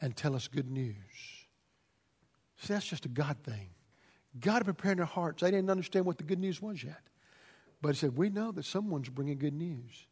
and 0.00 0.16
tell 0.16 0.34
us 0.34 0.48
good 0.48 0.70
news. 0.70 0.94
See, 2.58 2.72
that's 2.72 2.86
just 2.86 3.06
a 3.06 3.08
God 3.08 3.36
thing. 3.44 3.70
God 4.38 4.64
prepared 4.64 4.98
their 4.98 5.04
hearts. 5.04 5.42
They 5.42 5.50
didn't 5.50 5.70
understand 5.70 6.06
what 6.06 6.18
the 6.18 6.24
good 6.24 6.38
news 6.38 6.60
was 6.60 6.82
yet. 6.82 7.00
But 7.80 7.90
he 7.90 7.94
said, 7.94 8.16
We 8.16 8.30
know 8.30 8.52
that 8.52 8.64
someone's 8.64 9.08
bringing 9.08 9.38
good 9.38 9.54
news. 9.54 10.06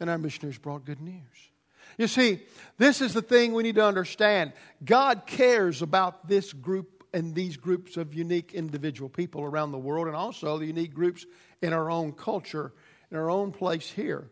And 0.00 0.10
our 0.10 0.18
missionaries 0.18 0.58
brought 0.58 0.84
good 0.84 1.00
news. 1.00 1.50
You 1.98 2.06
see, 2.08 2.40
this 2.78 3.00
is 3.00 3.14
the 3.14 3.22
thing 3.22 3.52
we 3.52 3.62
need 3.62 3.76
to 3.76 3.86
understand. 3.86 4.52
God 4.84 5.26
cares 5.26 5.82
about 5.82 6.26
this 6.26 6.52
group 6.52 7.04
and 7.12 7.34
these 7.34 7.56
groups 7.56 7.96
of 7.96 8.14
unique 8.14 8.52
individual 8.54 9.08
people 9.08 9.42
around 9.42 9.72
the 9.72 9.78
world, 9.78 10.06
and 10.06 10.16
also 10.16 10.58
the 10.58 10.66
unique 10.66 10.94
groups 10.94 11.26
in 11.60 11.72
our 11.72 11.90
own 11.90 12.12
culture, 12.12 12.72
in 13.10 13.16
our 13.16 13.30
own 13.30 13.52
place 13.52 13.90
here, 13.90 14.30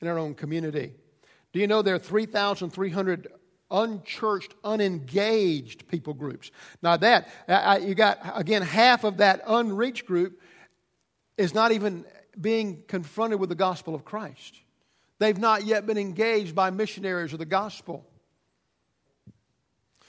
in 0.00 0.08
our 0.08 0.18
own 0.18 0.34
community. 0.34 0.94
Do 1.52 1.60
you 1.60 1.66
know 1.66 1.82
there 1.82 1.94
are 1.94 1.98
3,300 1.98 3.28
unchurched, 3.74 4.54
unengaged 4.62 5.88
people 5.88 6.14
groups? 6.14 6.50
Now, 6.82 6.96
that, 6.98 7.28
you 7.82 7.94
got, 7.94 8.18
again, 8.34 8.62
half 8.62 9.04
of 9.04 9.18
that 9.18 9.42
unreached 9.46 10.06
group 10.06 10.40
is 11.36 11.52
not 11.52 11.72
even 11.72 12.04
being 12.40 12.84
confronted 12.86 13.40
with 13.40 13.48
the 13.48 13.54
gospel 13.54 13.94
of 13.94 14.04
Christ. 14.04 14.60
They've 15.18 15.38
not 15.38 15.64
yet 15.64 15.86
been 15.86 15.98
engaged 15.98 16.54
by 16.54 16.70
missionaries 16.70 17.32
of 17.32 17.38
the 17.38 17.44
gospel. 17.44 18.06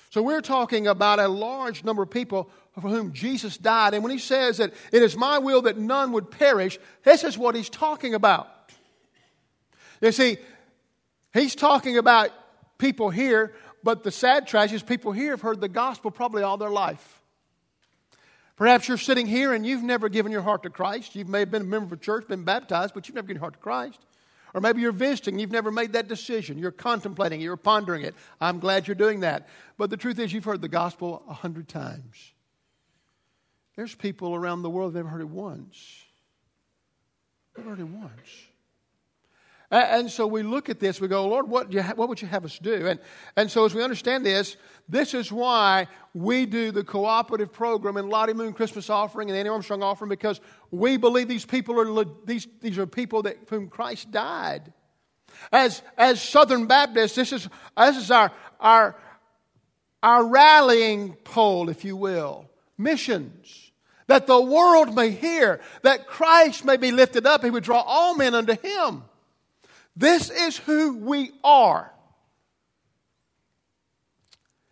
So 0.09 0.21
we're 0.21 0.41
talking 0.41 0.87
about 0.87 1.19
a 1.19 1.27
large 1.27 1.83
number 1.83 2.01
of 2.01 2.09
people 2.09 2.49
for 2.79 2.89
whom 2.89 3.11
Jesus 3.11 3.57
died. 3.57 3.93
And 3.93 4.03
when 4.03 4.11
he 4.11 4.17
says 4.17 4.57
that 4.57 4.73
it 4.91 5.03
is 5.03 5.17
my 5.17 5.39
will 5.39 5.63
that 5.63 5.77
none 5.77 6.13
would 6.13 6.31
perish, 6.31 6.79
this 7.03 7.23
is 7.23 7.37
what 7.37 7.53
he's 7.53 7.69
talking 7.69 8.13
about. 8.13 8.47
You 10.01 10.11
see, 10.11 10.37
he's 11.33 11.55
talking 11.55 11.97
about 11.97 12.29
people 12.77 13.09
here, 13.09 13.53
but 13.83 14.03
the 14.03 14.11
sad 14.11 14.47
tragedy 14.47 14.75
is 14.75 14.83
people 14.83 15.11
here 15.11 15.31
have 15.31 15.41
heard 15.41 15.61
the 15.61 15.69
gospel 15.69 16.11
probably 16.11 16.43
all 16.43 16.57
their 16.57 16.69
life. 16.69 17.21
Perhaps 18.55 18.87
you're 18.87 18.97
sitting 18.97 19.27
here 19.27 19.53
and 19.53 19.65
you've 19.65 19.83
never 19.83 20.07
given 20.07 20.31
your 20.31 20.41
heart 20.41 20.63
to 20.63 20.69
Christ. 20.69 21.15
You 21.15 21.25
may 21.25 21.39
have 21.39 21.51
been 21.51 21.63
a 21.63 21.65
member 21.65 21.87
of 21.87 21.91
a 21.99 22.01
church, 22.01 22.27
been 22.27 22.43
baptized, 22.43 22.93
but 22.93 23.07
you've 23.07 23.15
never 23.15 23.27
given 23.27 23.37
your 23.37 23.41
heart 23.41 23.53
to 23.53 23.59
Christ. 23.59 23.99
Or 24.53 24.61
maybe 24.61 24.79
you're 24.81 24.93
visiting, 24.93 25.37
you've 25.37 25.51
never 25.51 25.69
made 25.69 25.93
that 25.93 26.07
decision. 26.07 26.57
You're 26.57 26.71
contemplating, 26.71 27.41
it, 27.41 27.43
you're 27.43 27.57
pondering 27.57 28.03
it. 28.03 28.15
I'm 28.39 28.59
glad 28.59 28.87
you're 28.87 28.95
doing 28.95 29.19
that. 29.19 29.49
But 29.77 29.89
the 29.89 29.97
truth 29.97 30.17
is, 30.17 30.31
you've 30.31 30.45
heard 30.45 30.61
the 30.61 30.69
gospel 30.69 31.23
a 31.27 31.33
hundred 31.33 31.67
times. 31.67 32.31
There's 33.75 33.93
people 33.93 34.33
around 34.33 34.61
the 34.61 34.69
world 34.69 34.93
that 34.93 34.99
have 34.99 35.07
heard 35.07 35.19
it 35.19 35.27
once. 35.27 36.05
They've 37.55 37.65
heard 37.65 37.81
it 37.81 37.89
once. 37.89 38.47
And 39.75 40.09
so 40.09 40.25
we 40.25 40.41
look 40.41 40.69
at 40.69 40.79
this, 40.79 41.01
we 41.01 41.09
go, 41.09 41.27
Lord, 41.27 41.49
what, 41.49 41.73
what 41.97 42.07
would 42.07 42.21
you 42.21 42.29
have 42.29 42.45
us 42.45 42.57
do? 42.59 42.87
And, 42.87 42.97
and 43.35 43.51
so 43.51 43.65
as 43.65 43.75
we 43.75 43.83
understand 43.83 44.25
this, 44.25 44.55
this 44.87 45.13
is 45.13 45.33
why 45.33 45.87
we 46.13 46.45
do 46.45 46.71
the 46.71 46.83
cooperative 46.83 47.51
program 47.51 47.97
and 47.97 48.09
Lottie 48.09 48.31
Moon 48.31 48.53
Christmas 48.53 48.89
offering 48.89 49.29
and 49.29 49.37
Annie 49.37 49.49
Armstrong 49.49 49.83
offering 49.83 50.07
because 50.07 50.39
we 50.71 50.95
believe 50.95 51.27
these 51.27 51.45
people 51.45 51.77
are, 51.77 52.05
these, 52.23 52.47
these 52.61 52.77
are 52.77 52.87
people 52.87 53.23
that, 53.23 53.35
whom 53.49 53.67
Christ 53.67 54.11
died. 54.11 54.71
As, 55.51 55.81
as 55.97 56.21
Southern 56.21 56.67
Baptists, 56.67 57.15
this 57.15 57.33
is, 57.33 57.49
this 57.75 57.97
is 57.97 58.11
our, 58.11 58.31
our, 58.61 58.95
our 60.01 60.25
rallying 60.25 61.15
pole, 61.25 61.67
if 61.67 61.83
you 61.83 61.97
will. 61.97 62.49
Missions. 62.77 63.71
That 64.07 64.25
the 64.25 64.39
world 64.39 64.95
may 64.95 65.09
hear, 65.09 65.59
that 65.81 66.07
Christ 66.07 66.63
may 66.63 66.77
be 66.77 66.91
lifted 66.91 67.25
up, 67.25 67.43
he 67.43 67.49
would 67.49 67.63
draw 67.65 67.81
all 67.81 68.15
men 68.15 68.35
unto 68.35 68.55
him. 68.55 69.03
This 69.95 70.29
is 70.29 70.57
who 70.57 70.97
we 70.97 71.31
are. 71.43 71.91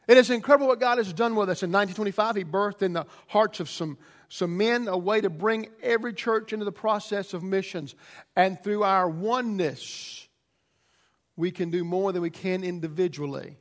It 0.08 0.18
is 0.18 0.30
incredible 0.30 0.68
what 0.68 0.82
God 0.82 0.98
has 0.98 1.14
done 1.14 1.36
with 1.36 1.50
us. 1.50 1.64
In 1.64 1.72
1925, 1.72 2.36
He 2.36 2.44
birthed 2.44 2.82
in 2.82 2.94
the 2.94 3.06
hearts 3.28 3.60
of 3.62 3.70
some, 3.70 3.98
some 4.28 4.58
men 4.58 4.88
a 4.88 4.98
way 4.98 5.22
to 5.22 5.30
bring 5.30 5.70
every 5.82 6.14
church 6.14 6.52
into 6.52 6.66
the 6.66 6.74
process 6.74 7.34
of 7.34 7.42
missions. 7.42 7.96
And 8.36 8.62
through 8.62 8.84
our 8.84 9.08
oneness, 9.08 10.28
we 11.38 11.52
can 11.52 11.72
do 11.72 11.86
more 11.86 12.12
than 12.12 12.22
we 12.22 12.30
can 12.30 12.64
individually. 12.66 13.56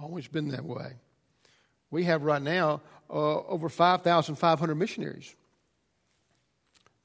Always 0.00 0.28
been 0.28 0.48
that 0.48 0.64
way. 0.64 0.94
We 1.90 2.04
have 2.04 2.22
right 2.22 2.42
now 2.42 2.80
uh, 3.10 3.40
over 3.42 3.68
5,500 3.68 4.74
missionaries 4.74 5.34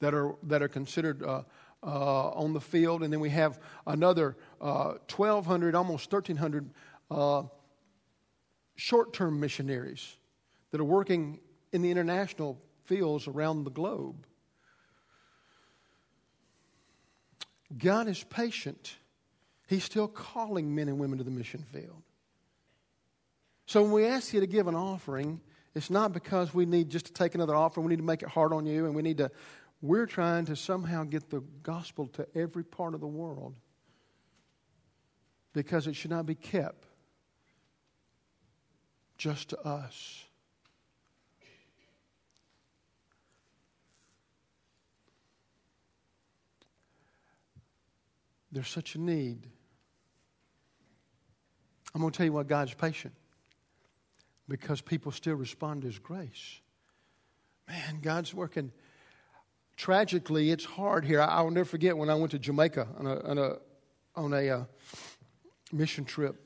that 0.00 0.14
are, 0.14 0.34
that 0.44 0.62
are 0.62 0.68
considered. 0.68 1.22
Uh, 1.22 1.42
uh, 1.82 2.30
on 2.30 2.52
the 2.52 2.60
field, 2.60 3.02
and 3.02 3.12
then 3.12 3.20
we 3.20 3.30
have 3.30 3.58
another 3.86 4.36
uh, 4.60 4.94
1,200, 5.14 5.74
almost 5.74 6.12
1,300 6.12 6.70
uh, 7.10 7.42
short 8.76 9.12
term 9.12 9.40
missionaries 9.40 10.16
that 10.70 10.80
are 10.80 10.84
working 10.84 11.40
in 11.72 11.82
the 11.82 11.90
international 11.90 12.60
fields 12.84 13.26
around 13.26 13.64
the 13.64 13.70
globe. 13.70 14.26
God 17.76 18.08
is 18.08 18.22
patient. 18.24 18.96
He's 19.66 19.84
still 19.84 20.08
calling 20.08 20.74
men 20.74 20.88
and 20.88 20.98
women 20.98 21.18
to 21.18 21.24
the 21.24 21.30
mission 21.30 21.62
field. 21.62 22.02
So 23.66 23.82
when 23.82 23.92
we 23.92 24.04
ask 24.04 24.34
you 24.34 24.40
to 24.40 24.46
give 24.46 24.66
an 24.66 24.74
offering, 24.74 25.40
it's 25.74 25.88
not 25.88 26.12
because 26.12 26.52
we 26.52 26.66
need 26.66 26.90
just 26.90 27.06
to 27.06 27.12
take 27.12 27.34
another 27.34 27.54
offering. 27.54 27.86
We 27.86 27.90
need 27.90 28.00
to 28.00 28.04
make 28.04 28.22
it 28.22 28.28
hard 28.28 28.52
on 28.52 28.66
you, 28.66 28.84
and 28.84 28.94
we 28.94 29.02
need 29.02 29.18
to 29.18 29.30
we're 29.82 30.06
trying 30.06 30.44
to 30.46 30.54
somehow 30.54 31.02
get 31.02 31.28
the 31.28 31.42
gospel 31.64 32.06
to 32.06 32.26
every 32.36 32.62
part 32.62 32.94
of 32.94 33.00
the 33.00 33.06
world 33.06 33.54
because 35.52 35.88
it 35.88 35.96
should 35.96 36.10
not 36.12 36.24
be 36.24 36.36
kept 36.36 36.86
just 39.18 39.50
to 39.50 39.60
us. 39.60 40.24
There's 48.52 48.68
such 48.68 48.94
a 48.94 49.00
need. 49.00 49.46
I'm 51.94 52.00
going 52.00 52.12
to 52.12 52.16
tell 52.16 52.26
you 52.26 52.32
why 52.32 52.44
God's 52.44 52.74
patient 52.74 53.14
because 54.48 54.80
people 54.80 55.10
still 55.10 55.34
respond 55.34 55.82
to 55.82 55.88
His 55.88 55.98
grace. 55.98 56.60
Man, 57.68 58.00
God's 58.02 58.34
working. 58.34 58.70
Tragically, 59.82 60.52
it's 60.52 60.64
hard 60.64 61.04
here. 61.04 61.20
I, 61.20 61.42
will 61.42 61.50
never 61.50 61.64
forget 61.64 61.98
when 61.98 62.08
I 62.08 62.14
went 62.14 62.30
to 62.30 62.38
Jamaica 62.38 62.86
on 63.00 63.04
a, 63.08 63.20
on 63.28 63.38
a, 63.38 63.56
on 64.14 64.32
a 64.32 64.48
uh, 64.48 64.64
mission 65.72 66.04
trip, 66.04 66.40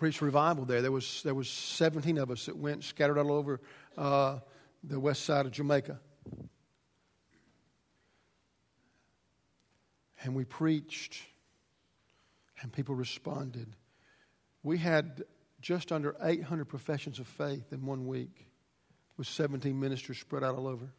preached 0.00 0.20
revival 0.20 0.64
there. 0.64 0.82
There 0.82 0.90
was, 0.90 1.22
there 1.22 1.36
was 1.36 1.48
17 1.48 2.18
of 2.18 2.28
us 2.28 2.46
that 2.46 2.56
went 2.56 2.82
scattered 2.82 3.18
all 3.18 3.30
over 3.30 3.60
uh, 3.96 4.40
the 4.82 4.98
west 4.98 5.24
side 5.24 5.46
of 5.46 5.52
Jamaica. 5.52 6.00
And 10.24 10.34
we 10.34 10.44
preached, 10.44 11.22
and 12.62 12.72
people 12.72 12.96
responded. 12.96 13.76
We 14.64 14.78
had 14.78 15.22
just 15.60 15.92
under 15.92 16.16
800 16.20 16.64
professions 16.64 17.20
of 17.20 17.28
faith 17.28 17.72
in 17.72 17.86
one 17.86 18.08
week 18.08 18.48
with 19.16 19.28
17 19.28 19.78
ministers 19.78 20.18
spread 20.18 20.42
out 20.42 20.56
all 20.56 20.66
over. 20.66 20.92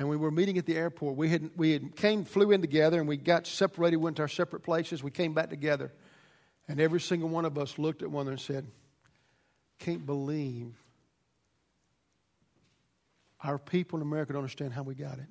And 0.00 0.08
we 0.08 0.16
were 0.16 0.30
meeting 0.30 0.56
at 0.56 0.64
the 0.64 0.78
airport. 0.78 1.18
We 1.18 1.28
had, 1.28 1.50
we 1.56 1.72
had 1.72 1.94
came, 1.94 2.24
flew 2.24 2.52
in 2.52 2.62
together, 2.62 2.98
and 2.98 3.06
we 3.06 3.18
got 3.18 3.46
separated, 3.46 3.98
went 3.98 4.16
to 4.16 4.22
our 4.22 4.28
separate 4.28 4.62
places. 4.62 5.02
We 5.02 5.10
came 5.10 5.34
back 5.34 5.50
together. 5.50 5.92
And 6.66 6.80
every 6.80 7.02
single 7.02 7.28
one 7.28 7.44
of 7.44 7.58
us 7.58 7.78
looked 7.78 8.00
at 8.00 8.10
one 8.10 8.22
another 8.22 8.32
and 8.32 8.40
said, 8.40 8.66
Can't 9.78 10.06
believe 10.06 10.72
our 13.44 13.58
people 13.58 13.98
in 13.98 14.02
America 14.02 14.32
don't 14.32 14.40
understand 14.40 14.72
how 14.72 14.84
we 14.84 14.94
got 14.94 15.18
it. 15.18 15.26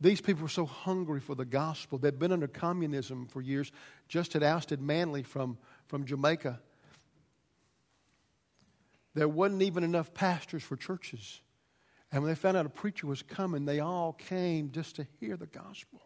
These 0.00 0.22
people 0.22 0.44
were 0.44 0.48
so 0.48 0.64
hungry 0.64 1.20
for 1.20 1.34
the 1.34 1.44
gospel. 1.44 1.98
They'd 1.98 2.18
been 2.18 2.32
under 2.32 2.48
communism 2.48 3.26
for 3.26 3.42
years, 3.42 3.70
just 4.08 4.32
had 4.32 4.42
ousted 4.42 4.80
Manley 4.80 5.22
from, 5.22 5.58
from 5.86 6.06
Jamaica. 6.06 6.60
There 9.12 9.28
wasn't 9.28 9.60
even 9.60 9.84
enough 9.84 10.14
pastors 10.14 10.62
for 10.62 10.76
churches. 10.76 11.42
And 12.12 12.22
when 12.22 12.30
they 12.30 12.34
found 12.34 12.58
out 12.58 12.66
a 12.66 12.70
preacher 12.70 13.06
was 13.06 13.22
coming, 13.22 13.64
they 13.64 13.80
all 13.80 14.12
came 14.12 14.70
just 14.70 14.96
to 14.96 15.06
hear 15.18 15.38
the 15.38 15.46
gospel. 15.46 16.02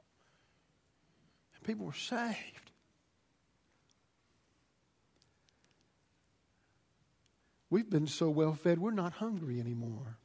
And 1.55 1.65
people 1.65 1.85
were 1.85 1.93
saved. 1.93 2.71
We've 7.69 7.91
been 7.91 8.07
so 8.07 8.31
well 8.31 8.55
fed, 8.55 8.79
we're 8.79 8.93
not 8.93 9.15
hungry 9.15 9.59
anymore. 9.59 10.19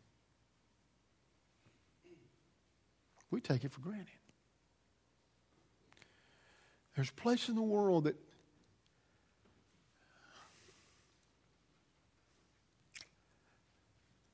We 3.31 3.41
take 3.41 3.63
it 3.63 3.71
for 3.71 3.81
granted. 3.81 4.07
There's 6.95 7.09
a 7.09 7.13
place 7.13 7.49
in 7.49 7.55
the 7.55 7.61
world 7.61 8.03
that 8.03 8.15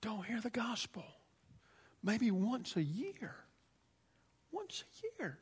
don't 0.02 0.26
hear 0.26 0.42
the 0.42 0.50
gospel. 0.50 1.06
Maybe 2.04 2.32
once 2.32 2.76
a 2.76 2.84
year. 2.84 3.36
Once 4.52 4.84
a 5.04 5.22
year. 5.22 5.38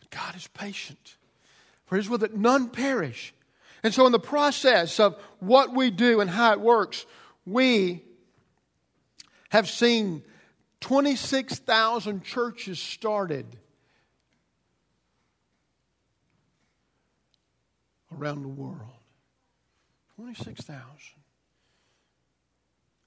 But 0.00 0.10
God 0.10 0.36
is 0.36 0.46
patient. 0.48 1.16
For 1.86 1.96
his 1.96 2.08
will 2.08 2.18
that 2.18 2.36
none 2.36 2.70
perish. 2.70 3.34
And 3.82 3.92
so, 3.92 4.06
in 4.06 4.12
the 4.12 4.18
process 4.18 5.00
of 5.00 5.16
what 5.40 5.74
we 5.74 5.90
do 5.90 6.20
and 6.20 6.30
how 6.30 6.52
it 6.52 6.60
works, 6.60 7.04
we 7.44 8.02
have 9.50 9.68
seen 9.68 10.22
26,000 10.80 12.22
churches 12.24 12.78
started 12.78 13.58
around 18.16 18.42
the 18.42 18.48
world. 18.48 18.78
26,000. 20.16 21.21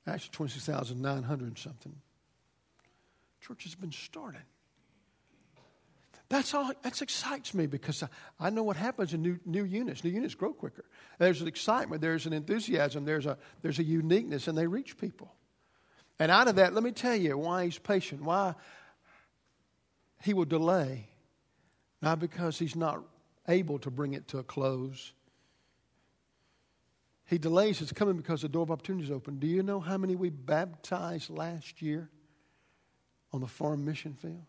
Actually, 0.08 0.32
26,900 0.32 1.58
something. 1.58 1.96
Church 3.42 3.64
has 3.64 3.76
been 3.76 3.92
started. 3.92 4.42
That's 6.30 6.54
all. 6.54 6.72
That 6.82 7.02
excites 7.02 7.54
me 7.54 7.68
because 7.68 8.02
I, 8.02 8.08
I, 8.40 8.50
know 8.50 8.64
what 8.64 8.78
happens 8.78 9.14
in 9.14 9.22
new, 9.22 9.40
new 9.46 9.64
units. 9.64 10.04
New 10.04 10.10
units 10.10 10.34
grow 10.34 10.54
quicker. 10.54 10.86
There's 11.20 11.42
an 11.42 11.48
excitement. 11.48 12.02
There's 12.02 12.26
an 12.26 12.34
enthusiasm. 12.34 13.06
There's 13.06 13.28
a 13.28 13.38
there's 13.62 13.78
a 13.78 13.84
uniqueness, 13.84 14.48
and 14.48 14.58
they 14.58 14.66
reach 14.66 14.98
people. 14.98 15.32
And 16.18 16.32
out 16.32 16.48
of 16.48 16.56
that, 16.56 16.74
let 16.74 16.84
me 16.84 16.92
tell 16.92 17.16
you 17.16 17.38
why 17.38 17.66
he's 17.66 17.78
patient, 17.78 18.24
why 18.24 18.56
he 20.24 20.34
will 20.34 20.46
delay. 20.46 21.10
Not 22.02 22.20
because 22.20 22.58
he's 22.58 22.76
not 22.76 23.04
able 23.48 23.80
to 23.80 23.92
bring 23.92 24.14
it 24.14 24.28
to 24.30 24.40
a 24.40 24.44
close. 24.44 25.14
He 27.26 27.38
delays 27.38 27.80
his 27.80 27.92
coming 27.92 28.18
because 28.18 28.44
the 28.44 28.50
door 28.50 28.64
of 28.64 28.72
opportunity 28.72 29.06
is 29.06 29.12
open. 29.12 29.40
Do 29.40 29.48
you 29.48 29.64
know 29.64 29.80
how 29.80 29.98
many 29.98 30.16
we 30.16 30.30
baptized 30.30 31.30
last 31.30 31.82
year 31.82 32.10
on 33.34 33.42
the 33.42 33.48
farm 33.48 33.84
mission 33.84 34.14
field? 34.14 34.46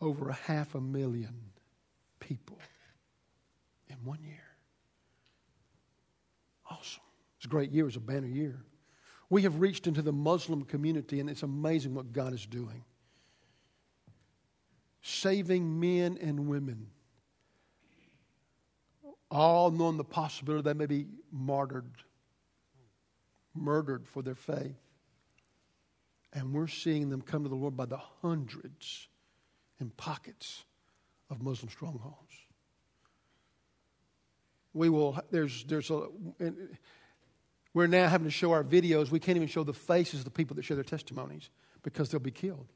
Over 0.00 0.28
a 0.28 0.34
half 0.34 0.74
a 0.74 0.80
million 0.80 1.34
people 2.20 2.58
in 3.88 3.96
one 4.04 4.22
year. 4.22 4.44
Awesome. 6.70 7.02
It's 7.38 7.46
a 7.46 7.48
great 7.48 7.72
year. 7.72 7.86
It's 7.86 7.96
a 7.96 8.00
banner 8.00 8.26
year. 8.26 8.62
We 9.28 9.42
have 9.42 9.60
reached 9.60 9.86
into 9.86 10.02
the 10.02 10.12
Muslim 10.12 10.62
community, 10.62 11.18
and 11.18 11.28
it's 11.28 11.42
amazing 11.42 11.94
what 11.94 12.12
God 12.12 12.32
is 12.32 12.46
doing. 12.46 12.84
Saving 15.02 15.80
men 15.80 16.18
and 16.20 16.48
women, 16.48 16.88
all 19.36 19.70
knowing 19.70 19.96
the 19.96 20.04
possibility 20.04 20.62
they 20.62 20.74
may 20.74 20.86
be 20.86 21.06
martyred, 21.30 21.90
murdered 23.54 24.06
for 24.06 24.22
their 24.22 24.34
faith. 24.34 24.76
And 26.32 26.52
we're 26.52 26.68
seeing 26.68 27.08
them 27.08 27.22
come 27.22 27.42
to 27.44 27.48
the 27.48 27.54
Lord 27.54 27.76
by 27.76 27.86
the 27.86 28.00
hundreds 28.22 29.08
in 29.80 29.90
pockets 29.90 30.64
of 31.30 31.42
Muslim 31.42 31.70
strongholds 31.70 32.46
we 34.76 34.90
will, 34.90 35.18
there's, 35.30 35.64
there's 35.64 35.90
a, 35.90 36.06
we're 37.72 37.86
now 37.86 38.08
having 38.08 38.26
to 38.26 38.30
show 38.30 38.52
our 38.52 38.62
videos. 38.62 39.10
We 39.10 39.18
can't 39.18 39.36
even 39.36 39.48
show 39.48 39.64
the 39.64 39.72
faces 39.72 40.20
of 40.20 40.24
the 40.24 40.30
people 40.30 40.54
that 40.56 40.64
share 40.64 40.76
their 40.76 40.84
testimonies 40.84 41.48
because 41.82 42.10
they'll 42.10 42.20
be 42.20 42.30
killed. 42.30 42.66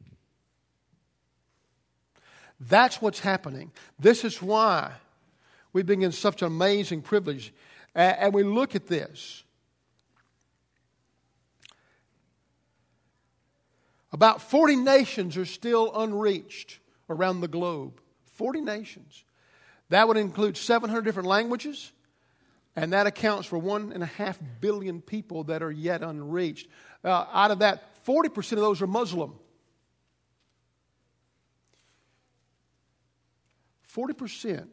That's 2.58 3.00
what's 3.00 3.20
happening. 3.20 3.70
This 3.98 4.24
is 4.24 4.40
why 4.42 4.92
we've 5.72 5.86
been 5.86 6.00
given 6.00 6.12
such 6.12 6.42
an 6.42 6.46
amazing 6.46 7.02
privilege. 7.02 7.52
And 7.94 8.32
we 8.32 8.42
look 8.42 8.74
at 8.74 8.86
this. 8.86 9.44
About 14.12 14.42
40 14.42 14.76
nations 14.76 15.36
are 15.36 15.44
still 15.44 15.92
unreached 15.94 16.78
around 17.08 17.40
the 17.40 17.48
globe. 17.48 18.00
40 18.34 18.60
nations. 18.60 19.24
That 19.90 20.08
would 20.08 20.16
include 20.16 20.56
700 20.56 21.02
different 21.02 21.28
languages, 21.28 21.92
and 22.76 22.92
that 22.92 23.06
accounts 23.06 23.46
for 23.46 23.58
one 23.58 23.92
and 23.92 24.02
a 24.02 24.06
half 24.06 24.38
billion 24.60 25.00
people 25.00 25.44
that 25.44 25.62
are 25.62 25.70
yet 25.70 26.02
unreached. 26.02 26.68
Uh, 27.04 27.26
out 27.32 27.50
of 27.50 27.58
that, 27.58 28.04
40% 28.04 28.52
of 28.52 28.58
those 28.58 28.80
are 28.82 28.86
Muslim. 28.86 29.34
40% 33.94 34.68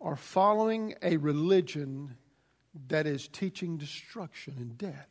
are 0.00 0.16
following 0.16 0.94
a 1.02 1.16
religion 1.16 2.16
that 2.88 3.06
is 3.06 3.28
teaching 3.28 3.76
destruction 3.76 4.54
and 4.58 4.78
death. 4.78 5.08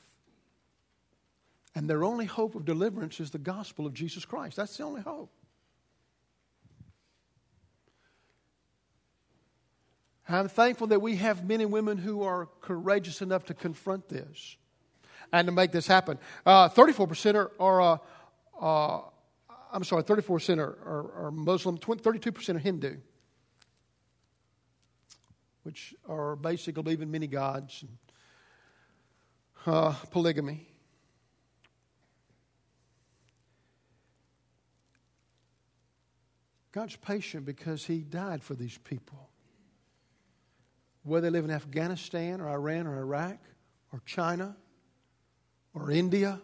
And 1.76 1.90
their 1.90 2.04
only 2.04 2.26
hope 2.26 2.56
of 2.56 2.66
deliverance 2.66 3.20
is 3.20 3.32
the 3.32 3.38
gospel 3.38 3.86
of 3.86 3.94
Jesus 3.94 4.26
Christ. 4.26 4.56
That's 4.56 4.78
the 4.78 4.84
only 4.84 5.02
hope. 5.02 5.32
I'm 10.30 10.50
thankful 10.50 10.88
that 10.88 11.02
we 11.02 11.18
have 11.18 11.46
men 11.46 11.62
and 11.62 11.72
women 11.72 11.98
who 11.98 12.24
are 12.24 12.48
courageous 12.62 13.22
enough 13.22 13.46
to 13.46 13.54
confront 13.54 14.10
this 14.10 14.58
and 15.32 15.46
to 15.48 15.52
make 15.52 15.72
this 15.72 15.88
happen. 15.88 16.18
Uh, 16.46 16.68
34% 16.70 17.36
are, 17.36 17.52
are 17.60 17.82
uh, 17.82 17.98
uh, 18.60 19.02
I'm 19.72 19.84
sorry, 19.84 20.04
34% 20.04 20.58
are, 20.58 20.62
are, 20.64 21.26
are 21.26 21.32
Muslim, 21.32 21.78
32% 21.78 22.56
are 22.56 22.60
Hindu. 22.60 22.98
Which 25.68 25.94
are 26.08 26.38
basically 26.38 26.82
believing 26.82 27.12
many 27.12 27.28
gods, 27.28 27.84
and, 27.84 27.98
uh, 29.66 29.92
polygamy. 30.12 30.66
God's 36.72 36.96
patient 36.96 37.46
because 37.46 37.84
He 37.84 38.00
died 38.00 38.46
for 38.46 38.56
these 38.56 38.78
people. 38.78 39.30
Whether 41.04 41.30
they 41.30 41.32
live 41.32 41.44
in 41.44 41.52
Afghanistan 41.52 42.40
or 42.40 42.48
Iran 42.48 42.88
or 42.88 42.98
Iraq 43.00 43.40
or 43.92 44.02
China 44.06 44.56
or 45.74 45.92
India. 45.92 46.40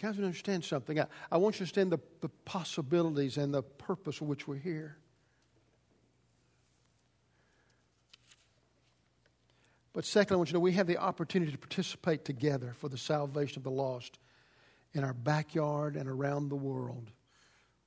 Guys, 0.00 0.16
we 0.16 0.24
understand 0.24 0.64
something. 0.64 1.00
I, 1.00 1.06
I 1.30 1.38
want 1.38 1.56
you 1.56 1.58
to 1.58 1.62
understand 1.64 1.92
the, 1.92 1.98
the 2.20 2.28
possibilities 2.44 3.36
and 3.36 3.52
the 3.52 3.62
purpose 3.62 4.16
for 4.16 4.26
which 4.26 4.46
we're 4.46 4.56
here. 4.56 4.96
But 9.92 10.04
second, 10.04 10.34
I 10.34 10.36
want 10.36 10.50
you 10.50 10.52
to 10.52 10.58
know 10.58 10.60
we 10.60 10.72
have 10.74 10.86
the 10.86 10.98
opportunity 10.98 11.50
to 11.50 11.58
participate 11.58 12.24
together 12.24 12.72
for 12.78 12.88
the 12.88 12.96
salvation 12.96 13.58
of 13.58 13.64
the 13.64 13.70
lost 13.70 14.20
in 14.94 15.02
our 15.02 15.12
backyard 15.12 15.96
and 15.96 16.08
around 16.08 16.50
the 16.50 16.56
world. 16.56 17.10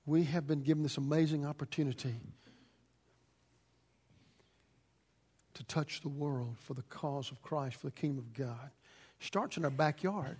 We 0.05 0.25
have 0.25 0.45
been 0.45 0.61
given 0.61 0.83
this 0.83 0.97
amazing 0.97 1.45
opportunity 1.45 2.15
to 5.53 5.63
touch 5.63 6.01
the 6.01 6.09
world 6.09 6.57
for 6.59 6.73
the 6.73 6.81
cause 6.83 7.31
of 7.31 7.41
Christ, 7.41 7.77
for 7.77 7.87
the 7.87 7.91
kingdom 7.91 8.19
of 8.19 8.33
God. 8.33 8.71
Starts 9.21 9.55
in 9.55 9.63
our 9.63 9.71
backyard. 9.71 10.37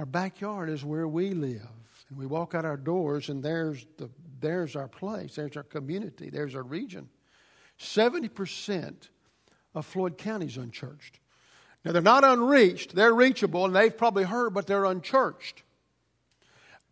Our 0.00 0.06
backyard 0.06 0.70
is 0.70 0.82
where 0.82 1.06
we 1.06 1.32
live. 1.32 1.68
And 2.08 2.18
we 2.18 2.24
walk 2.24 2.54
out 2.54 2.64
our 2.64 2.78
doors, 2.78 3.28
and 3.28 3.42
there's, 3.42 3.86
the, 3.98 4.08
there's 4.40 4.74
our 4.74 4.88
place, 4.88 5.34
there's 5.34 5.58
our 5.58 5.62
community, 5.62 6.30
there's 6.30 6.54
our 6.54 6.62
region. 6.62 7.10
70% 7.78 8.94
of 9.74 9.84
Floyd 9.84 10.16
County 10.16 10.46
is 10.46 10.56
unchurched. 10.56 11.20
Now, 11.84 11.92
they're 11.92 12.00
not 12.00 12.24
unreached, 12.24 12.94
they're 12.94 13.12
reachable, 13.12 13.66
and 13.66 13.76
they've 13.76 13.94
probably 13.94 14.24
heard, 14.24 14.54
but 14.54 14.66
they're 14.66 14.86
unchurched. 14.86 15.64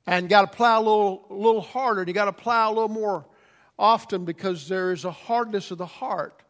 And 0.07 0.29
got 0.29 0.43
to 0.43 0.55
plow 0.55 0.79
a 0.79 0.83
little, 0.83 1.27
little 1.31 1.63
harder, 1.63 2.03
and 2.03 2.09
you 2.09 2.15
got 2.15 2.27
to 2.27 2.33
plow 2.33 2.71
a 2.71 2.75
little 2.75 2.91
more 2.91 3.25
often 3.79 4.27
because 4.27 4.69
there 4.69 4.93
is 4.93 5.07
a 5.07 5.11
hardness 5.11 5.71
of 5.71 5.79
the 5.79 5.87
heart 5.87 6.43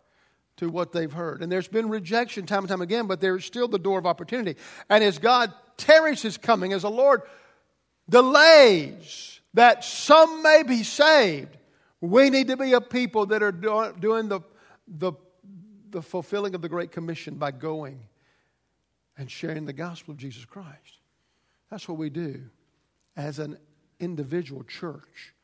to 0.58 0.68
what 0.68 0.92
they've 0.92 1.12
heard. 1.12 1.42
And 1.42 1.50
there's 1.50 1.68
been 1.68 1.88
rejection 1.88 2.46
time 2.46 2.60
and 2.60 2.68
time 2.68 2.82
again, 2.82 3.06
but 3.06 3.20
there's 3.20 3.44
still 3.44 3.68
the 3.68 3.78
door 3.78 3.98
of 3.98 4.06
opportunity. 4.06 4.58
And 4.88 5.02
as 5.02 5.18
God 5.18 5.52
tarries 5.76 6.22
his 6.22 6.36
coming, 6.36 6.72
as 6.72 6.82
the 6.82 6.90
Lord 6.90 7.22
delays 8.08 9.40
that 9.54 9.84
some 9.84 10.42
may 10.42 10.62
be 10.62 10.82
saved, 10.82 11.56
we 12.00 12.30
need 12.30 12.48
to 12.48 12.56
be 12.56 12.72
a 12.74 12.80
people 12.80 13.26
that 13.26 13.42
are 13.42 13.52
doing 13.52 14.28
the, 14.28 14.40
the, 14.86 15.12
the 15.90 16.02
fulfilling 16.02 16.54
of 16.54 16.62
the 16.62 16.68
Great 16.68 16.92
Commission 16.92 17.34
by 17.34 17.50
going 17.50 18.00
and 19.16 19.30
sharing 19.30 19.64
the 19.64 19.72
gospel 19.72 20.12
of 20.12 20.18
Jesus 20.18 20.44
Christ. 20.44 20.98
That's 21.70 21.88
what 21.88 21.98
we 21.98 22.10
do 22.10 22.42
as 23.16 23.38
an 23.38 23.58
individual 24.00 24.62
church. 24.64 25.34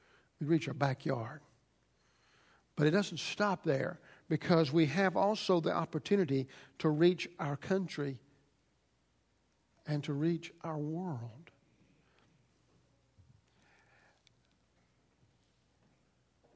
We 0.41 0.47
reach 0.47 0.69
our 0.69 0.75
backyard. 0.75 1.41
But 2.77 2.87
it 2.87 2.91
doesn't 2.91 3.19
stop 3.19 3.65
there 3.65 3.99
because 4.29 4.73
we 4.73 4.87
have 4.87 5.17
also 5.17 5.61
the 5.61 5.73
opportunity 5.73 6.49
to 6.79 6.89
reach 6.89 7.29
our 7.39 7.57
country 7.57 8.19
and 9.87 10.03
to 10.05 10.13
reach 10.13 10.53
our 10.63 10.79
world. 10.79 11.51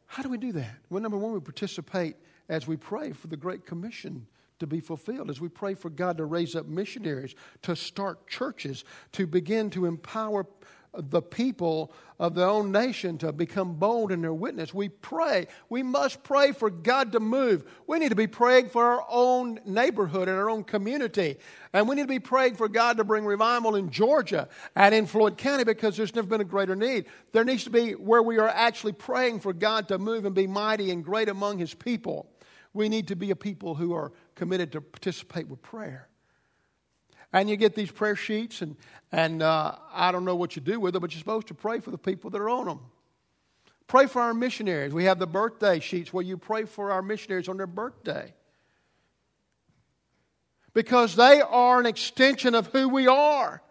How 0.06 0.22
do 0.22 0.30
we 0.30 0.38
do 0.38 0.52
that? 0.52 0.76
Well, 0.88 1.02
number 1.02 1.18
one, 1.18 1.32
we 1.32 1.40
participate 1.40 2.16
as 2.48 2.66
we 2.66 2.76
pray 2.76 3.12
for 3.12 3.26
the 3.26 3.36
Great 3.36 3.66
Commission 3.66 4.26
to 4.58 4.66
be 4.66 4.80
fulfilled, 4.80 5.30
as 5.30 5.40
we 5.40 5.48
pray 5.48 5.74
for 5.74 5.90
God 5.90 6.16
to 6.16 6.24
raise 6.24 6.56
up 6.56 6.66
missionaries, 6.66 7.34
to 7.62 7.76
start 7.76 8.26
churches, 8.26 8.84
to 9.12 9.26
begin 9.26 9.70
to 9.70 9.86
empower 9.86 10.46
the 10.96 11.22
people 11.22 11.92
of 12.18 12.34
their 12.34 12.48
own 12.48 12.72
nation 12.72 13.18
to 13.18 13.32
become 13.32 13.74
bold 13.74 14.10
in 14.10 14.22
their 14.22 14.34
witness. 14.34 14.74
We 14.74 14.88
pray. 14.88 15.46
We 15.68 15.82
must 15.82 16.22
pray 16.22 16.52
for 16.52 16.70
God 16.70 17.12
to 17.12 17.20
move. 17.20 17.64
We 17.86 17.98
need 17.98 18.08
to 18.08 18.16
be 18.16 18.26
praying 18.26 18.70
for 18.70 18.84
our 18.84 19.06
own 19.08 19.60
neighborhood 19.64 20.28
and 20.28 20.36
our 20.36 20.50
own 20.50 20.64
community. 20.64 21.36
And 21.72 21.88
we 21.88 21.94
need 21.94 22.02
to 22.02 22.08
be 22.08 22.18
praying 22.18 22.56
for 22.56 22.68
God 22.68 22.96
to 22.96 23.04
bring 23.04 23.24
revival 23.24 23.76
in 23.76 23.90
Georgia 23.90 24.48
and 24.74 24.94
in 24.94 25.06
Floyd 25.06 25.38
County 25.38 25.64
because 25.64 25.96
there's 25.96 26.14
never 26.14 26.26
been 26.26 26.40
a 26.40 26.44
greater 26.44 26.74
need. 26.74 27.06
There 27.32 27.44
needs 27.44 27.64
to 27.64 27.70
be 27.70 27.92
where 27.92 28.22
we 28.22 28.38
are 28.38 28.48
actually 28.48 28.92
praying 28.92 29.40
for 29.40 29.52
God 29.52 29.88
to 29.88 29.98
move 29.98 30.24
and 30.24 30.34
be 30.34 30.46
mighty 30.46 30.90
and 30.90 31.04
great 31.04 31.28
among 31.28 31.58
His 31.58 31.74
people. 31.74 32.30
We 32.72 32.88
need 32.88 33.08
to 33.08 33.16
be 33.16 33.30
a 33.30 33.36
people 33.36 33.74
who 33.74 33.92
are 33.94 34.12
committed 34.34 34.72
to 34.72 34.80
participate 34.80 35.48
with 35.48 35.62
prayer. 35.62 36.08
And 37.32 37.50
you 37.50 37.56
get 37.56 37.74
these 37.74 37.90
prayer 37.90 38.16
sheets, 38.16 38.62
and, 38.62 38.76
and 39.12 39.42
uh, 39.42 39.76
I 39.92 40.12
don't 40.12 40.24
know 40.24 40.36
what 40.36 40.56
you 40.56 40.62
do 40.62 40.80
with 40.80 40.94
them, 40.94 41.02
but 41.02 41.12
you're 41.12 41.18
supposed 41.18 41.48
to 41.48 41.54
pray 41.54 41.80
for 41.80 41.90
the 41.90 41.98
people 41.98 42.30
that 42.30 42.40
are 42.40 42.48
on 42.48 42.66
them. 42.66 42.80
Pray 43.86 44.06
for 44.06 44.20
our 44.20 44.34
missionaries. 44.34 44.92
We 44.92 45.04
have 45.04 45.18
the 45.18 45.26
birthday 45.26 45.80
sheets 45.80 46.12
where 46.12 46.24
you 46.24 46.36
pray 46.36 46.64
for 46.64 46.90
our 46.92 47.02
missionaries 47.02 47.48
on 47.48 47.56
their 47.56 47.66
birthday. 47.66 48.34
Because 50.74 51.16
they 51.16 51.40
are 51.40 51.80
an 51.80 51.86
extension 51.86 52.54
of 52.54 52.68
who 52.68 52.88
we 52.88 53.06
are. 53.06 53.62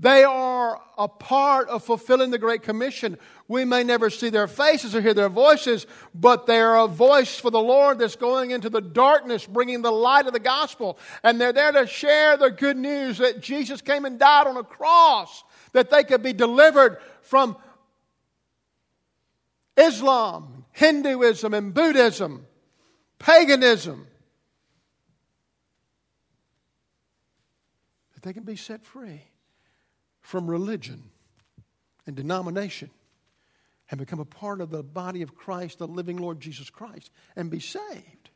They 0.00 0.22
are 0.22 0.80
a 0.96 1.08
part 1.08 1.68
of 1.68 1.82
fulfilling 1.82 2.30
the 2.30 2.38
Great 2.38 2.62
Commission. 2.62 3.18
We 3.48 3.64
may 3.64 3.82
never 3.82 4.10
see 4.10 4.28
their 4.28 4.46
faces 4.46 4.94
or 4.94 5.00
hear 5.00 5.14
their 5.14 5.28
voices, 5.28 5.86
but 6.14 6.46
they 6.46 6.60
are 6.60 6.78
a 6.78 6.86
voice 6.86 7.36
for 7.36 7.50
the 7.50 7.60
Lord 7.60 7.98
that's 7.98 8.14
going 8.14 8.52
into 8.52 8.70
the 8.70 8.80
darkness, 8.80 9.44
bringing 9.44 9.82
the 9.82 9.90
light 9.90 10.28
of 10.28 10.32
the 10.32 10.38
gospel. 10.38 10.98
And 11.24 11.40
they're 11.40 11.52
there 11.52 11.72
to 11.72 11.86
share 11.88 12.36
the 12.36 12.50
good 12.50 12.76
news 12.76 13.18
that 13.18 13.40
Jesus 13.40 13.80
came 13.80 14.04
and 14.04 14.20
died 14.20 14.46
on 14.46 14.56
a 14.56 14.62
cross, 14.62 15.42
that 15.72 15.90
they 15.90 16.04
could 16.04 16.22
be 16.22 16.32
delivered 16.32 16.98
from 17.22 17.56
Islam, 19.76 20.64
Hinduism, 20.70 21.54
and 21.54 21.74
Buddhism, 21.74 22.46
paganism. 23.18 24.06
That 28.14 28.22
they 28.22 28.32
can 28.32 28.44
be 28.44 28.54
set 28.54 28.84
free 28.84 29.27
from 30.28 30.46
religion 30.46 31.04
and 32.06 32.14
denomination 32.14 32.90
and 33.90 33.98
become 33.98 34.20
a 34.20 34.26
part 34.26 34.60
of 34.60 34.68
the 34.68 34.82
body 34.82 35.22
of 35.22 35.34
Christ, 35.34 35.78
the 35.78 35.88
living 35.88 36.18
Lord 36.18 36.38
Jesus 36.38 36.68
Christ, 36.68 37.10
and 37.34 37.50
be 37.50 37.60
saved. 37.60 38.28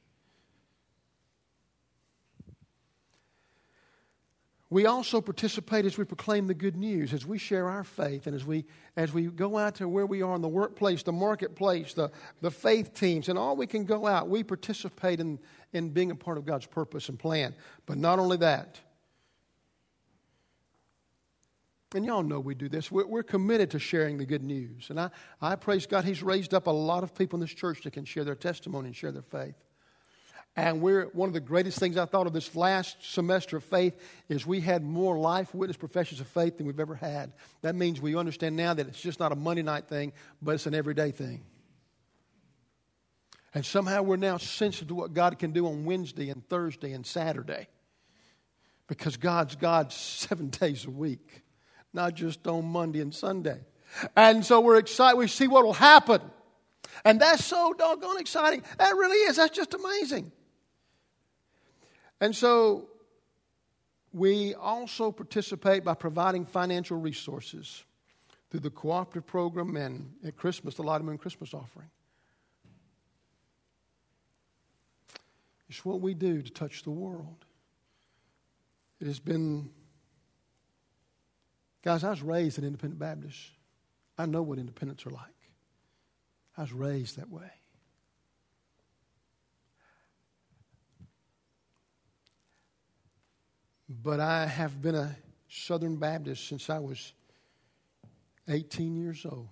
We 4.70 4.86
also 4.86 5.20
participate 5.20 5.84
as 5.84 5.98
we 5.98 6.04
proclaim 6.04 6.46
the 6.46 6.54
good 6.54 6.76
news, 6.76 7.12
as 7.12 7.26
we 7.26 7.36
share 7.36 7.68
our 7.68 7.84
faith, 7.84 8.26
and 8.26 8.34
as 8.34 8.46
we, 8.46 8.64
as 8.96 9.12
we 9.12 9.24
go 9.24 9.58
out 9.58 9.74
to 9.74 9.86
where 9.86 10.06
we 10.06 10.22
are 10.22 10.34
in 10.34 10.40
the 10.40 10.48
workplace, 10.48 11.02
the 11.02 11.12
marketplace, 11.12 11.92
the, 11.92 12.10
the 12.40 12.50
faith 12.50 12.94
teams, 12.94 13.28
and 13.28 13.38
all 13.38 13.54
we 13.54 13.66
can 13.66 13.84
go 13.84 14.06
out. 14.06 14.30
We 14.30 14.42
participate 14.44 15.20
in, 15.20 15.38
in 15.74 15.90
being 15.90 16.10
a 16.10 16.16
part 16.16 16.38
of 16.38 16.46
God's 16.46 16.64
purpose 16.64 17.10
and 17.10 17.18
plan. 17.18 17.54
But 17.84 17.98
not 17.98 18.18
only 18.18 18.38
that, 18.38 18.80
and 21.94 22.04
y'all 22.04 22.22
know 22.22 22.40
we 22.40 22.54
do 22.54 22.68
this. 22.68 22.90
We're, 22.90 23.06
we're, 23.06 23.22
committed 23.22 23.70
to 23.72 23.78
sharing 23.78 24.18
the 24.18 24.26
good 24.26 24.42
news. 24.42 24.90
And 24.90 25.00
I, 25.00 25.10
I 25.40 25.56
praise 25.56 25.86
God, 25.86 26.04
He's 26.04 26.22
raised 26.22 26.54
up 26.54 26.66
a 26.66 26.70
lot 26.70 27.02
of 27.02 27.14
people 27.14 27.36
in 27.36 27.40
this 27.40 27.54
church 27.54 27.82
that 27.82 27.92
can 27.92 28.04
share 28.04 28.24
their 28.24 28.34
testimony 28.34 28.88
and 28.88 28.96
share 28.96 29.12
their 29.12 29.22
faith. 29.22 29.54
And 30.54 30.82
we're 30.82 31.06
one 31.06 31.28
of 31.28 31.32
the 31.32 31.40
greatest 31.40 31.78
things 31.78 31.96
I 31.96 32.04
thought 32.04 32.26
of 32.26 32.34
this 32.34 32.54
last 32.54 32.96
semester 33.00 33.56
of 33.56 33.64
faith 33.64 33.98
is 34.28 34.46
we 34.46 34.60
had 34.60 34.82
more 34.82 35.18
life 35.18 35.54
witness 35.54 35.78
professions 35.78 36.20
of 36.20 36.26
faith 36.26 36.58
than 36.58 36.66
we've 36.66 36.78
ever 36.78 36.94
had. 36.94 37.32
That 37.62 37.74
means 37.74 38.02
we 38.02 38.16
understand 38.16 38.54
now 38.54 38.74
that 38.74 38.86
it's 38.86 39.00
just 39.00 39.18
not 39.18 39.32
a 39.32 39.36
Monday 39.36 39.62
night 39.62 39.88
thing, 39.88 40.12
but 40.42 40.54
it's 40.54 40.66
an 40.66 40.74
everyday 40.74 41.10
thing. 41.10 41.42
And 43.54 43.64
somehow 43.64 44.02
we're 44.02 44.16
now 44.16 44.36
sensitive 44.36 44.88
to 44.88 44.94
what 44.94 45.14
God 45.14 45.38
can 45.38 45.52
do 45.52 45.66
on 45.66 45.84
Wednesday 45.86 46.28
and 46.28 46.46
Thursday 46.48 46.92
and 46.92 47.06
Saturday. 47.06 47.68
Because 48.88 49.16
God's 49.16 49.56
God 49.56 49.90
seven 49.92 50.48
days 50.48 50.84
a 50.84 50.90
week 50.90 51.42
not 51.92 52.14
just 52.14 52.46
on 52.46 52.64
Monday 52.64 53.00
and 53.00 53.14
Sunday. 53.14 53.60
And 54.16 54.44
so 54.44 54.60
we're 54.60 54.78
excited. 54.78 55.16
We 55.18 55.28
see 55.28 55.48
what 55.48 55.64
will 55.64 55.72
happen. 55.72 56.20
And 57.04 57.20
that's 57.20 57.44
so 57.44 57.74
doggone 57.74 58.18
exciting. 58.18 58.62
That 58.78 58.94
really 58.94 59.16
is. 59.28 59.36
That's 59.36 59.54
just 59.54 59.74
amazing. 59.74 60.32
And 62.20 62.34
so 62.34 62.88
we 64.12 64.54
also 64.54 65.10
participate 65.10 65.84
by 65.84 65.94
providing 65.94 66.46
financial 66.46 66.98
resources 66.98 67.84
through 68.50 68.60
the 68.60 68.70
cooperative 68.70 69.26
program 69.26 69.76
and 69.76 70.12
at 70.24 70.36
Christmas, 70.36 70.74
the 70.74 70.82
Lottie 70.82 71.04
Moon 71.04 71.18
Christmas 71.18 71.54
offering. 71.54 71.88
It's 75.68 75.84
what 75.84 76.00
we 76.02 76.12
do 76.12 76.42
to 76.42 76.50
touch 76.50 76.82
the 76.82 76.90
world. 76.90 77.46
It 79.00 79.06
has 79.06 79.18
been 79.18 79.70
Guys, 81.82 82.04
I 82.04 82.10
was 82.10 82.22
raised 82.22 82.58
an 82.58 82.64
independent 82.64 83.00
Baptist. 83.00 83.38
I 84.16 84.26
know 84.26 84.42
what 84.42 84.58
independents 84.58 85.04
are 85.04 85.10
like. 85.10 85.26
I 86.56 86.60
was 86.60 86.72
raised 86.72 87.18
that 87.18 87.28
way. 87.28 87.50
But 93.88 94.20
I 94.20 94.46
have 94.46 94.80
been 94.80 94.94
a 94.94 95.16
Southern 95.48 95.96
Baptist 95.96 96.46
since 96.48 96.70
I 96.70 96.78
was 96.78 97.12
18 98.48 98.96
years 98.96 99.26
old. 99.26 99.48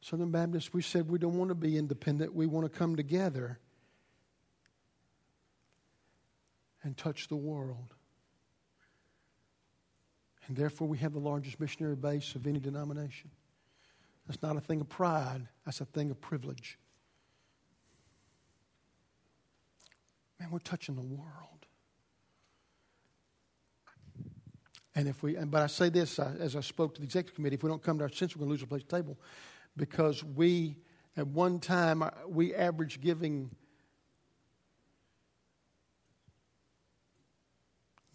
Southern 0.00 0.30
Baptists, 0.30 0.72
we 0.74 0.82
said 0.82 1.08
we 1.08 1.18
don't 1.18 1.38
want 1.38 1.48
to 1.48 1.54
be 1.54 1.78
independent. 1.78 2.34
We 2.34 2.46
want 2.46 2.70
to 2.70 2.78
come 2.78 2.94
together 2.96 3.58
and 6.82 6.96
touch 6.96 7.28
the 7.28 7.36
world. 7.36 7.94
And 10.46 10.56
therefore, 10.56 10.88
we 10.88 10.98
have 10.98 11.12
the 11.12 11.20
largest 11.20 11.60
missionary 11.60 11.96
base 11.96 12.34
of 12.34 12.46
any 12.46 12.58
denomination. 12.58 13.30
That's 14.26 14.42
not 14.42 14.56
a 14.56 14.60
thing 14.60 14.80
of 14.80 14.88
pride, 14.88 15.46
that's 15.64 15.80
a 15.80 15.84
thing 15.84 16.10
of 16.10 16.20
privilege. 16.20 16.78
Man, 20.38 20.50
we're 20.50 20.58
touching 20.58 20.96
the 20.96 21.02
world. 21.02 21.66
And 24.94 25.08
if 25.08 25.22
we, 25.22 25.34
but 25.34 25.62
I 25.62 25.68
say 25.68 25.88
this 25.88 26.18
uh, 26.18 26.34
as 26.38 26.54
I 26.54 26.60
spoke 26.60 26.94
to 26.94 27.00
the 27.00 27.06
executive 27.06 27.34
committee, 27.34 27.54
if 27.54 27.62
we 27.62 27.70
don't 27.70 27.82
come 27.82 27.98
to 27.98 28.04
our 28.04 28.10
sense, 28.10 28.36
we're 28.36 28.40
going 28.40 28.50
to 28.50 28.52
lose 28.52 28.62
a 28.62 28.66
place 28.66 28.82
at 28.82 28.88
the 28.88 28.96
table 28.96 29.18
because 29.76 30.22
we, 30.22 30.76
at 31.16 31.26
one 31.26 31.60
time, 31.60 32.02
uh, 32.02 32.10
we 32.28 32.54
averaged 32.54 33.00
giving 33.00 33.50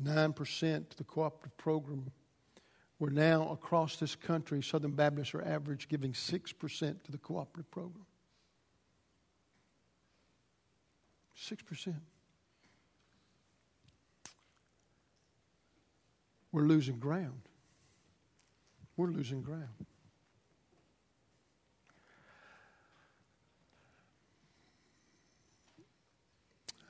9% 0.04 0.90
to 0.90 0.98
the 0.98 1.04
cooperative 1.04 1.58
program. 1.58 2.12
We're 3.00 3.10
now 3.10 3.50
across 3.52 3.98
this 3.98 4.16
country, 4.16 4.62
Southern 4.64 4.92
Baptists 4.92 5.34
are 5.34 5.44
average 5.44 5.88
giving 5.88 6.14
6% 6.14 7.04
to 7.04 7.12
the 7.12 7.18
cooperative 7.18 7.70
program. 7.72 8.06
6%. 11.38 11.94
We're 16.52 16.64
losing 16.64 16.98
ground. 16.98 17.42
We're 18.96 19.10
losing 19.10 19.44
ground. 19.44 19.86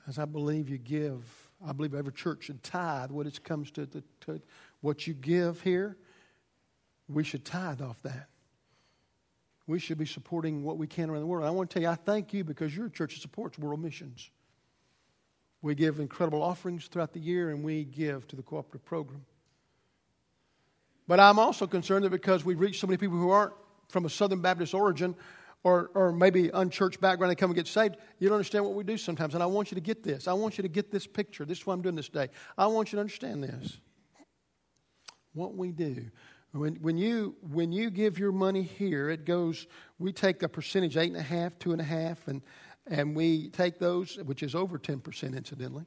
As 0.06 0.18
I 0.18 0.24
believe 0.24 0.70
you 0.70 0.78
give, 0.78 1.47
I 1.66 1.72
believe 1.72 1.94
every 1.94 2.12
church 2.12 2.44
should 2.44 2.62
tithe 2.62 3.10
what 3.10 3.26
it 3.26 3.42
comes 3.42 3.70
to, 3.72 3.86
the, 3.86 4.02
to 4.22 4.40
what 4.80 5.06
you 5.06 5.14
give 5.14 5.60
here. 5.62 5.96
We 7.08 7.24
should 7.24 7.44
tithe 7.44 7.80
off 7.80 8.00
that. 8.02 8.28
We 9.66 9.78
should 9.78 9.98
be 9.98 10.06
supporting 10.06 10.62
what 10.62 10.78
we 10.78 10.86
can 10.86 11.10
around 11.10 11.20
the 11.20 11.26
world. 11.26 11.46
I 11.46 11.50
want 11.50 11.70
to 11.70 11.74
tell 11.74 11.82
you, 11.82 11.88
I 11.88 11.94
thank 11.94 12.32
you 12.32 12.44
because 12.44 12.74
your 12.74 12.88
church 12.88 13.20
supports 13.20 13.58
world 13.58 13.82
missions. 13.82 14.30
We 15.60 15.74
give 15.74 15.98
incredible 15.98 16.42
offerings 16.42 16.86
throughout 16.86 17.12
the 17.12 17.20
year 17.20 17.50
and 17.50 17.64
we 17.64 17.84
give 17.84 18.26
to 18.28 18.36
the 18.36 18.42
cooperative 18.42 18.84
program. 18.84 19.24
But 21.08 21.20
I'm 21.20 21.38
also 21.38 21.66
concerned 21.66 22.04
that 22.04 22.10
because 22.10 22.44
we 22.44 22.54
reach 22.54 22.78
so 22.78 22.86
many 22.86 22.98
people 22.98 23.18
who 23.18 23.30
aren't 23.30 23.54
from 23.88 24.04
a 24.04 24.10
Southern 24.10 24.40
Baptist 24.40 24.74
origin 24.74 25.16
or, 25.64 25.90
or 25.94 26.12
maybe 26.12 26.50
unchurched 26.54 27.00
background, 27.00 27.30
and 27.30 27.38
come 27.38 27.50
and 27.50 27.56
get 27.56 27.66
saved, 27.66 27.96
you 28.18 28.28
don't 28.28 28.36
understand 28.36 28.64
what 28.64 28.74
we 28.74 28.84
do 28.84 28.96
sometimes. 28.96 29.34
And 29.34 29.42
I 29.42 29.46
want 29.46 29.70
you 29.70 29.74
to 29.74 29.80
get 29.80 30.02
this. 30.02 30.28
I 30.28 30.32
want 30.32 30.56
you 30.56 30.62
to 30.62 30.68
get 30.68 30.90
this 30.90 31.06
picture. 31.06 31.44
This 31.44 31.58
is 31.58 31.66
what 31.66 31.74
I'm 31.74 31.82
doing 31.82 31.96
this 31.96 32.08
day. 32.08 32.28
I 32.56 32.66
want 32.66 32.92
you 32.92 32.96
to 32.96 33.00
understand 33.00 33.42
this. 33.42 33.78
What 35.34 35.56
we 35.56 35.72
do. 35.72 36.10
When, 36.52 36.76
when, 36.76 36.96
you, 36.96 37.36
when 37.42 37.72
you 37.72 37.90
give 37.90 38.18
your 38.18 38.32
money 38.32 38.62
here, 38.62 39.10
it 39.10 39.24
goes, 39.24 39.66
we 39.98 40.12
take 40.12 40.42
a 40.42 40.48
percentage, 40.48 40.96
eight 40.96 41.08
and 41.08 41.16
a 41.16 41.22
half, 41.22 41.58
two 41.58 41.72
and 41.72 41.80
a 41.80 41.84
half, 41.84 42.26
and, 42.26 42.40
and 42.86 43.14
we 43.14 43.50
take 43.50 43.78
those, 43.78 44.16
which 44.24 44.42
is 44.42 44.54
over 44.54 44.78
10%, 44.78 45.36
incidentally. 45.36 45.84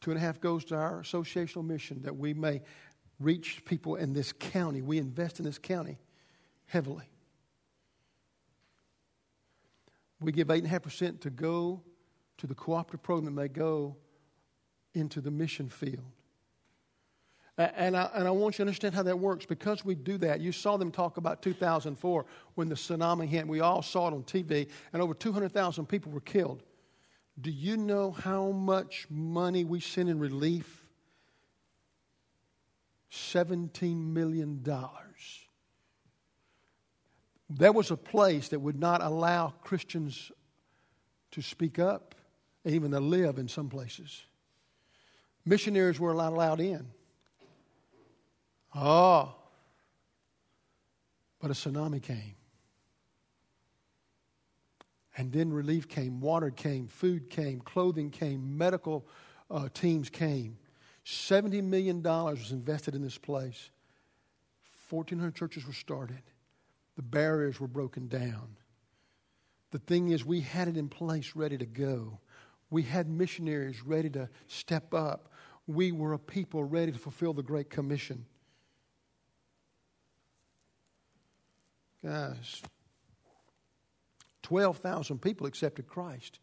Two 0.00 0.10
and 0.10 0.18
a 0.18 0.20
half 0.20 0.40
goes 0.40 0.64
to 0.66 0.76
our 0.76 1.00
associational 1.00 1.64
mission 1.64 2.02
that 2.02 2.16
we 2.16 2.34
may 2.34 2.62
reach 3.20 3.64
people 3.64 3.96
in 3.96 4.12
this 4.12 4.32
county. 4.32 4.82
We 4.82 4.98
invest 4.98 5.38
in 5.38 5.44
this 5.44 5.58
county 5.58 5.98
heavily. 6.66 7.08
We 10.20 10.32
give 10.32 10.48
8.5% 10.48 11.20
to 11.20 11.30
go 11.30 11.82
to 12.38 12.46
the 12.46 12.54
cooperative 12.54 13.02
program 13.02 13.26
that 13.26 13.40
may 13.40 13.48
go 13.48 13.96
into 14.94 15.20
the 15.20 15.30
mission 15.30 15.68
field. 15.68 16.04
And 17.58 17.96
I, 17.96 18.10
and 18.14 18.28
I 18.28 18.30
want 18.32 18.54
you 18.54 18.56
to 18.58 18.62
understand 18.64 18.94
how 18.94 19.02
that 19.04 19.18
works. 19.18 19.46
Because 19.46 19.84
we 19.84 19.94
do 19.94 20.18
that, 20.18 20.40
you 20.40 20.52
saw 20.52 20.76
them 20.76 20.90
talk 20.90 21.16
about 21.16 21.40
2004 21.40 22.26
when 22.54 22.68
the 22.68 22.74
tsunami 22.74 23.26
hit. 23.26 23.48
We 23.48 23.60
all 23.60 23.80
saw 23.80 24.08
it 24.08 24.14
on 24.14 24.24
TV, 24.24 24.68
and 24.92 25.00
over 25.00 25.14
200,000 25.14 25.86
people 25.86 26.12
were 26.12 26.20
killed. 26.20 26.62
Do 27.40 27.50
you 27.50 27.78
know 27.78 28.10
how 28.10 28.50
much 28.50 29.06
money 29.10 29.64
we 29.64 29.80
send 29.80 30.10
in 30.10 30.18
relief 30.18 30.86
$17 33.16 34.12
million. 34.12 34.64
There 37.48 37.72
was 37.72 37.90
a 37.90 37.96
place 37.96 38.48
that 38.48 38.60
would 38.60 38.78
not 38.78 39.02
allow 39.02 39.54
Christians 39.62 40.32
to 41.32 41.42
speak 41.42 41.78
up, 41.78 42.14
even 42.64 42.90
to 42.90 43.00
live 43.00 43.38
in 43.38 43.48
some 43.48 43.68
places. 43.68 44.24
Missionaries 45.44 46.00
were 46.00 46.14
not 46.14 46.32
allowed 46.32 46.60
in. 46.60 46.86
Oh, 48.74 49.34
but 51.40 51.50
a 51.50 51.54
tsunami 51.54 52.02
came. 52.02 52.34
And 55.16 55.32
then 55.32 55.52
relief 55.52 55.88
came, 55.88 56.20
water 56.20 56.50
came, 56.50 56.88
food 56.88 57.30
came, 57.30 57.60
clothing 57.60 58.10
came, 58.10 58.58
medical 58.58 59.06
uh, 59.50 59.68
teams 59.72 60.10
came. 60.10 60.58
$70 61.06 61.62
million 61.62 62.02
was 62.02 62.50
invested 62.50 62.94
in 62.94 63.02
this 63.02 63.16
place. 63.16 63.70
1,400 64.90 65.34
churches 65.34 65.66
were 65.66 65.72
started. 65.72 66.22
The 66.96 67.02
barriers 67.02 67.60
were 67.60 67.68
broken 67.68 68.08
down. 68.08 68.56
The 69.70 69.78
thing 69.78 70.08
is, 70.08 70.24
we 70.24 70.40
had 70.40 70.68
it 70.68 70.76
in 70.76 70.88
place 70.88 71.32
ready 71.34 71.58
to 71.58 71.66
go. 71.66 72.20
We 72.70 72.82
had 72.82 73.08
missionaries 73.08 73.82
ready 73.84 74.10
to 74.10 74.28
step 74.46 74.94
up. 74.94 75.30
We 75.66 75.92
were 75.92 76.14
a 76.14 76.18
people 76.18 76.64
ready 76.64 76.92
to 76.92 76.98
fulfill 76.98 77.32
the 77.32 77.42
Great 77.42 77.70
Commission. 77.70 78.24
Guys, 82.02 82.62
12,000 84.42 85.20
people 85.20 85.46
accepted 85.46 85.88
Christ 85.88 86.38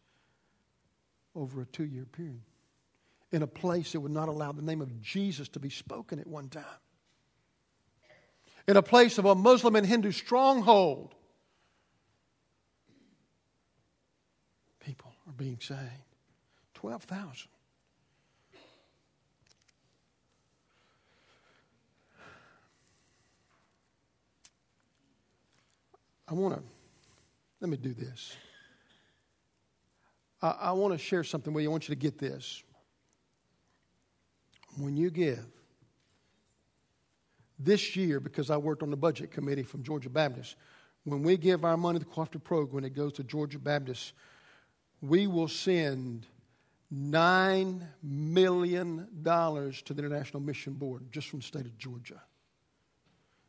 over 1.34 1.62
a 1.62 1.66
two 1.66 1.84
year 1.84 2.04
period 2.04 2.42
in 3.32 3.42
a 3.42 3.46
place 3.46 3.92
that 3.92 4.00
would 4.00 4.12
not 4.12 4.28
allow 4.28 4.52
the 4.52 4.62
name 4.62 4.80
of 4.80 5.00
Jesus 5.00 5.48
to 5.48 5.58
be 5.58 5.70
spoken 5.70 6.20
at 6.20 6.26
one 6.26 6.48
time. 6.48 6.64
In 8.66 8.76
a 8.76 8.82
place 8.82 9.18
of 9.18 9.26
a 9.26 9.34
Muslim 9.34 9.76
and 9.76 9.86
Hindu 9.86 10.10
stronghold, 10.10 11.14
people 14.80 15.12
are 15.26 15.32
being 15.32 15.58
saved. 15.60 15.80
12,000. 16.74 17.48
I 26.26 26.32
want 26.32 26.54
to, 26.54 26.62
let 27.60 27.68
me 27.68 27.76
do 27.76 27.92
this. 27.92 28.34
I, 30.40 30.56
I 30.60 30.72
want 30.72 30.94
to 30.94 30.98
share 30.98 31.22
something 31.22 31.52
with 31.52 31.62
you. 31.62 31.68
I 31.68 31.72
want 31.72 31.88
you 31.88 31.94
to 31.94 32.00
get 32.00 32.18
this 32.18 32.62
when 34.76 34.96
you 34.96 35.10
give 35.10 35.44
this 37.64 37.96
year, 37.96 38.20
because 38.20 38.50
I 38.50 38.56
worked 38.56 38.82
on 38.82 38.90
the 38.90 38.96
budget 38.96 39.30
committee 39.30 39.62
from 39.62 39.82
Georgia 39.82 40.10
Baptist, 40.10 40.56
when 41.04 41.22
we 41.22 41.36
give 41.36 41.64
our 41.64 41.76
money 41.76 41.98
to 41.98 42.04
the 42.04 42.10
cooperative 42.10 42.44
program, 42.44 42.74
when 42.76 42.84
it 42.84 42.94
goes 42.94 43.14
to 43.14 43.24
Georgia 43.24 43.58
Baptist, 43.58 44.12
we 45.00 45.26
will 45.26 45.48
send 45.48 46.26
$9 46.94 47.82
million 48.02 49.08
to 49.24 49.94
the 49.94 50.02
International 50.02 50.40
Mission 50.40 50.74
Board 50.74 51.10
just 51.10 51.28
from 51.28 51.40
the 51.40 51.44
state 51.44 51.66
of 51.66 51.76
Georgia 51.76 52.20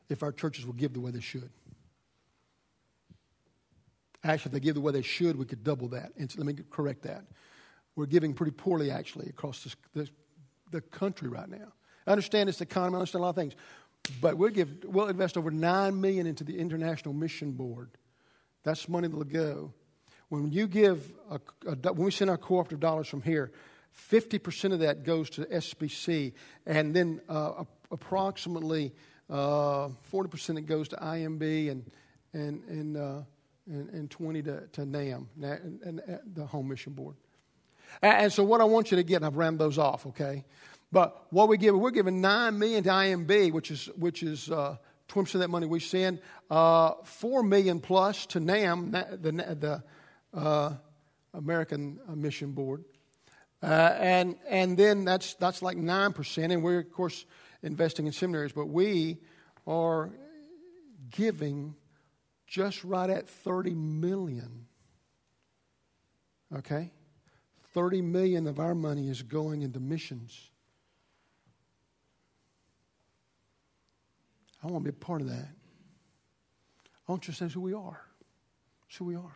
if 0.10 0.22
our 0.22 0.32
churches 0.32 0.66
will 0.66 0.74
give 0.74 0.94
the 0.94 1.00
way 1.00 1.12
they 1.12 1.22
should. 1.22 1.50
Actually, 4.24 4.50
if 4.50 4.54
they 4.54 4.60
give 4.60 4.76
the 4.76 4.82
way 4.82 4.92
they 4.92 5.02
should, 5.02 5.38
we 5.38 5.46
could 5.46 5.64
double 5.64 5.88
that. 5.90 6.12
And 6.18 6.32
so 6.32 6.40
let 6.40 6.48
me 6.48 6.64
correct 6.70 7.04
that. 7.04 7.26
We're 7.96 8.06
giving 8.06 8.34
pretty 8.34 8.52
poorly, 8.52 8.92
actually, 8.92 9.28
across 9.30 9.64
this, 9.64 9.76
this 9.94 10.10
the 10.72 10.82
country 10.82 11.30
right 11.30 11.48
now. 11.48 11.74
I 12.08 12.12
understand 12.12 12.50
the 12.50 12.64
economy, 12.64 12.96
I 12.96 13.00
understand 13.00 13.22
a 13.22 13.24
lot 13.24 13.30
of 13.30 13.36
things. 13.36 13.54
But 14.22 14.38
we'll, 14.38 14.52
give, 14.52 14.84
we'll 14.84 15.08
invest 15.08 15.38
over 15.38 15.52
9 15.52 16.00
million 16.00 16.28
into 16.28 16.44
the 16.44 16.58
International 16.58 17.14
Mission 17.14 17.52
Board. 17.52 17.90
That's 18.64 18.90
money 18.90 19.08
that'll 19.08 19.24
go. 19.24 19.74
When 20.30 20.52
you 20.52 20.68
give, 20.68 21.14
a, 21.30 21.40
a, 21.68 21.94
when 21.94 22.06
we 22.06 22.12
send 22.12 22.30
our 22.30 22.38
cooperative 22.38 22.80
dollars 22.80 23.08
from 23.08 23.22
here, 23.22 23.52
50% 24.10 24.74
of 24.74 24.80
that 24.80 25.04
goes 25.04 25.30
to 25.32 25.46
SBC, 25.46 26.34
and 26.66 26.94
then 26.94 27.22
uh, 27.30 27.64
approximately 27.92 28.94
uh, 29.30 29.90
40% 30.12 30.56
that 30.56 30.66
goes 30.66 30.88
to 30.90 30.96
IMB 30.98 31.72
and, 31.72 31.92
and, 32.34 32.64
and, 32.68 32.98
uh, 32.98 33.22
and, 33.68 33.90
and, 33.90 34.12
20 34.12 34.42
to, 34.44 34.68
to 34.74 34.86
NAM, 34.86 35.30
and, 35.42 35.82
and, 35.84 36.00
and, 36.02 36.20
the 36.34 36.46
Home 36.46 36.68
Mission 36.68 36.94
Board. 36.94 37.16
And, 38.02 38.32
so 38.32 38.44
what 38.44 38.62
I 38.62 38.66
want 38.66 38.92
you 38.92 38.98
to 38.98 39.04
get, 39.04 39.18
and 39.18 39.26
I've 39.26 39.38
rammed 39.38 39.60
those 39.60 39.78
off, 39.78 40.06
okay? 40.08 40.44
But 40.96 41.26
what 41.30 41.50
we 41.50 41.58
give, 41.58 41.78
we're 41.78 41.92
giving 41.92 42.22
9 42.22 42.58
million 42.58 42.82
to 42.86 42.90
IMB, 42.90 43.52
which 43.52 43.70
is, 43.70 43.88
which 43.98 44.24
is 44.24 44.50
uh, 44.50 44.78
20% 45.10 45.36
of 45.36 45.42
that 45.42 45.50
money 45.50 45.68
we 45.68 45.82
send, 45.82 46.20
uh, 46.50 46.94
4 47.04 47.44
million 47.44 47.82
plus 47.82 48.26
to 48.28 48.40
NAMB, 48.40 49.22
the, 49.22 49.32
the 49.34 49.84
uh, 50.34 50.74
American 51.34 52.00
Mission 52.16 52.54
Board. 52.54 52.86
Uh, 53.62 53.66
and, 54.00 54.38
and 54.48 54.78
then 54.78 55.04
that's, 55.04 55.34
that's 55.34 55.62
like 55.62 55.76
9%. 55.76 56.54
And 56.54 56.64
we're, 56.64 56.80
of 56.80 56.92
course, 56.94 57.26
investing 57.62 58.08
in 58.08 58.14
seminaries, 58.14 58.54
but 58.54 58.68
we 58.68 59.18
are 59.68 60.12
giving 61.12 61.76
just 62.48 62.86
right 62.86 63.10
at 63.10 63.28
30 63.28 63.72
million. 63.74 64.68
Okay? 66.56 66.94
30 67.74 68.02
million 68.02 68.48
of 68.48 68.62
our 68.62 68.74
money 68.74 69.10
is 69.10 69.24
going 69.24 69.62
into 69.62 69.82
missions. 69.82 70.52
I 74.66 74.72
want 74.72 74.84
to 74.84 74.92
be 74.92 74.98
a 74.98 75.06
part 75.06 75.22
of 75.22 75.30
that. 75.30 75.48
I 77.08 77.12
want 77.12 77.28
you 77.28 77.34
to 77.34 77.38
say 77.38 77.54
who 77.54 77.62
we 77.62 77.74
are. 77.74 78.02
It's 78.90 78.98
who 78.98 79.06
we 79.06 79.16
are. 79.16 79.36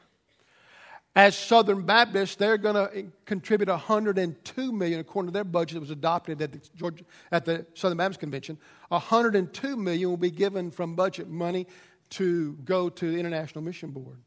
As 1.15 1.37
Southern 1.37 1.83
Baptists, 1.83 2.35
they're 2.35 2.57
going 2.57 2.75
to 2.75 2.97
eh, 2.97 3.03
contribute 3.25 3.69
102 3.69 4.71
million 4.71 4.99
according 4.99 5.27
to 5.27 5.33
their 5.33 5.43
budget 5.43 5.75
that 5.75 5.81
was 5.81 5.91
adopted 5.91 6.41
at 6.41 6.51
the, 6.51 6.61
Georgia, 6.75 7.03
at 7.31 7.45
the 7.45 7.65
Southern 7.75 7.97
Baptist 7.97 8.19
Convention. 8.19 8.57
102 8.87 9.75
million 9.75 10.09
will 10.09 10.17
be 10.17 10.31
given 10.31 10.71
from 10.71 10.95
budget 10.95 11.27
money 11.27 11.67
to 12.11 12.53
go 12.63 12.89
to 12.89 13.11
the 13.11 13.19
International 13.19 13.63
Mission 13.63 13.91
Board. 13.91 14.17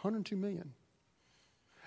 102 0.00 0.36
million. 0.36 0.72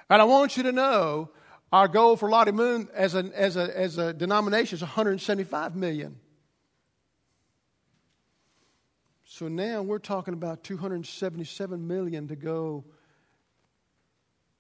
And 0.10 0.22
I 0.22 0.26
want 0.26 0.56
you 0.56 0.64
to 0.64 0.72
know 0.72 1.30
our 1.72 1.88
goal 1.88 2.16
for 2.16 2.30
Lottie 2.30 2.52
Moon 2.52 2.90
as 2.94 3.16
a, 3.16 3.32
as 3.34 3.58
a, 3.58 3.76
as 3.76 3.98
a 3.98 4.14
denomination 4.14 4.76
is 4.76 4.82
175 4.82 5.76
million. 5.76 6.20
So 9.36 9.50
now 9.50 9.82
we're 9.82 10.00
talking 10.00 10.34
about 10.34 10.64
277 10.64 11.86
million 11.86 12.30
to 12.30 12.38
go 12.38 12.86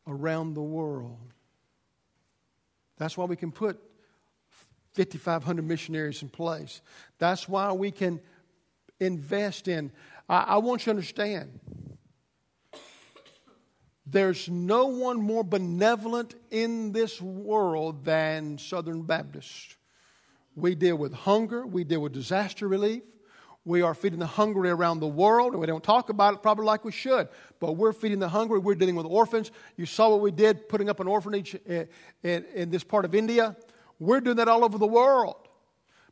around 0.06 0.54
the 0.54 0.62
world. 0.62 1.32
That's 2.98 3.16
why 3.16 3.24
we 3.24 3.38
can 3.38 3.54
put 3.54 3.80
5,500 4.92 5.66
missionaries 5.66 6.22
in 6.24 6.28
place. 6.28 6.82
That's 7.20 7.48
why 7.48 7.72
we 7.72 7.90
can 7.90 8.20
invest 9.00 9.70
in. 9.70 9.94
I, 10.28 10.40
I 10.40 10.58
want 10.58 10.82
you 10.82 10.86
to 10.86 10.90
understand 10.90 11.58
there's 14.06 14.50
no 14.50 14.88
one 14.88 15.22
more 15.22 15.46
benevolent 15.46 16.36
in 16.52 16.92
this 16.92 17.22
world 17.22 18.04
than 18.04 18.58
Southern 18.58 19.04
Baptists. 19.04 19.78
We 20.54 20.76
deal 20.76 20.98
with 20.98 21.14
hunger, 21.14 21.66
we 21.66 21.86
deal 21.86 22.02
with 22.02 22.12
disaster 22.12 22.68
relief, 22.68 23.04
we 23.65 23.82
are 23.82 23.95
feeding 23.95 24.19
the 24.19 24.28
hungry 24.28 24.69
around 24.69 24.99
the 24.99 25.08
world, 25.08 25.54
and 25.54 25.60
we 25.60 25.65
don't 25.65 25.84
talk 25.84 26.10
about 26.10 26.36
it 26.36 26.43
probably 26.43 26.65
like 26.65 26.86
we 26.86 26.91
should, 26.91 27.28
but 27.60 27.73
we're 27.73 27.93
feeding 27.93 28.19
the 28.19 28.30
hungry. 28.30 28.60
We're 28.60 28.75
dealing 28.75 28.95
with 28.95 29.08
orphans. 29.08 29.51
You 29.75 29.88
saw 29.88 30.10
what 30.10 30.21
we 30.21 30.30
did 30.30 30.69
putting 30.69 30.88
up 30.88 30.99
an 30.99 31.08
orphanage 31.08 31.56
in, 31.65 31.88
in, 32.21 32.45
in 32.54 32.69
this 32.69 32.84
part 32.84 33.06
of 33.06 33.15
India. 33.15 33.56
We're 33.99 34.21
doing 34.21 34.38
that 34.38 34.47
all 34.47 34.63
over 34.63 34.78
the 34.78 34.86
world 34.86 35.47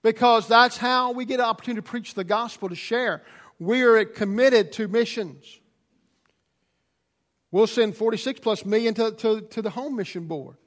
because 0.01 0.47
that's 0.47 0.77
how 0.77 1.11
we 1.11 1.25
get 1.25 1.39
an 1.39 1.45
opportunity 1.45 1.83
to 1.83 1.87
preach 1.87 2.15
the 2.15 2.23
gospel, 2.23 2.69
to 2.69 2.75
share. 2.75 3.21
We 3.59 3.83
are 3.83 4.03
committed 4.03 4.71
to 4.73 4.87
missions. 4.87 5.59
We'll 7.51 7.67
send 7.67 7.95
46 7.95 8.39
plus 8.39 8.65
million 8.65 8.95
to, 8.95 9.11
to, 9.11 9.41
to 9.41 9.61
the 9.61 9.69
Home 9.69 9.95
Mission 9.95 10.25
Board, 10.25 10.57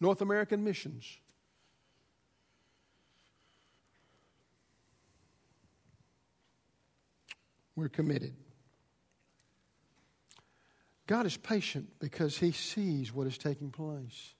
North 0.00 0.22
American 0.22 0.64
Missions. 0.64 1.18
We're 7.76 7.88
committed. 7.88 8.34
God 11.06 11.26
is 11.26 11.36
patient 11.36 11.88
because 11.98 12.38
he 12.38 12.52
sees 12.52 13.12
what 13.12 13.26
is 13.26 13.36
taking 13.36 13.70
place. 13.70 14.34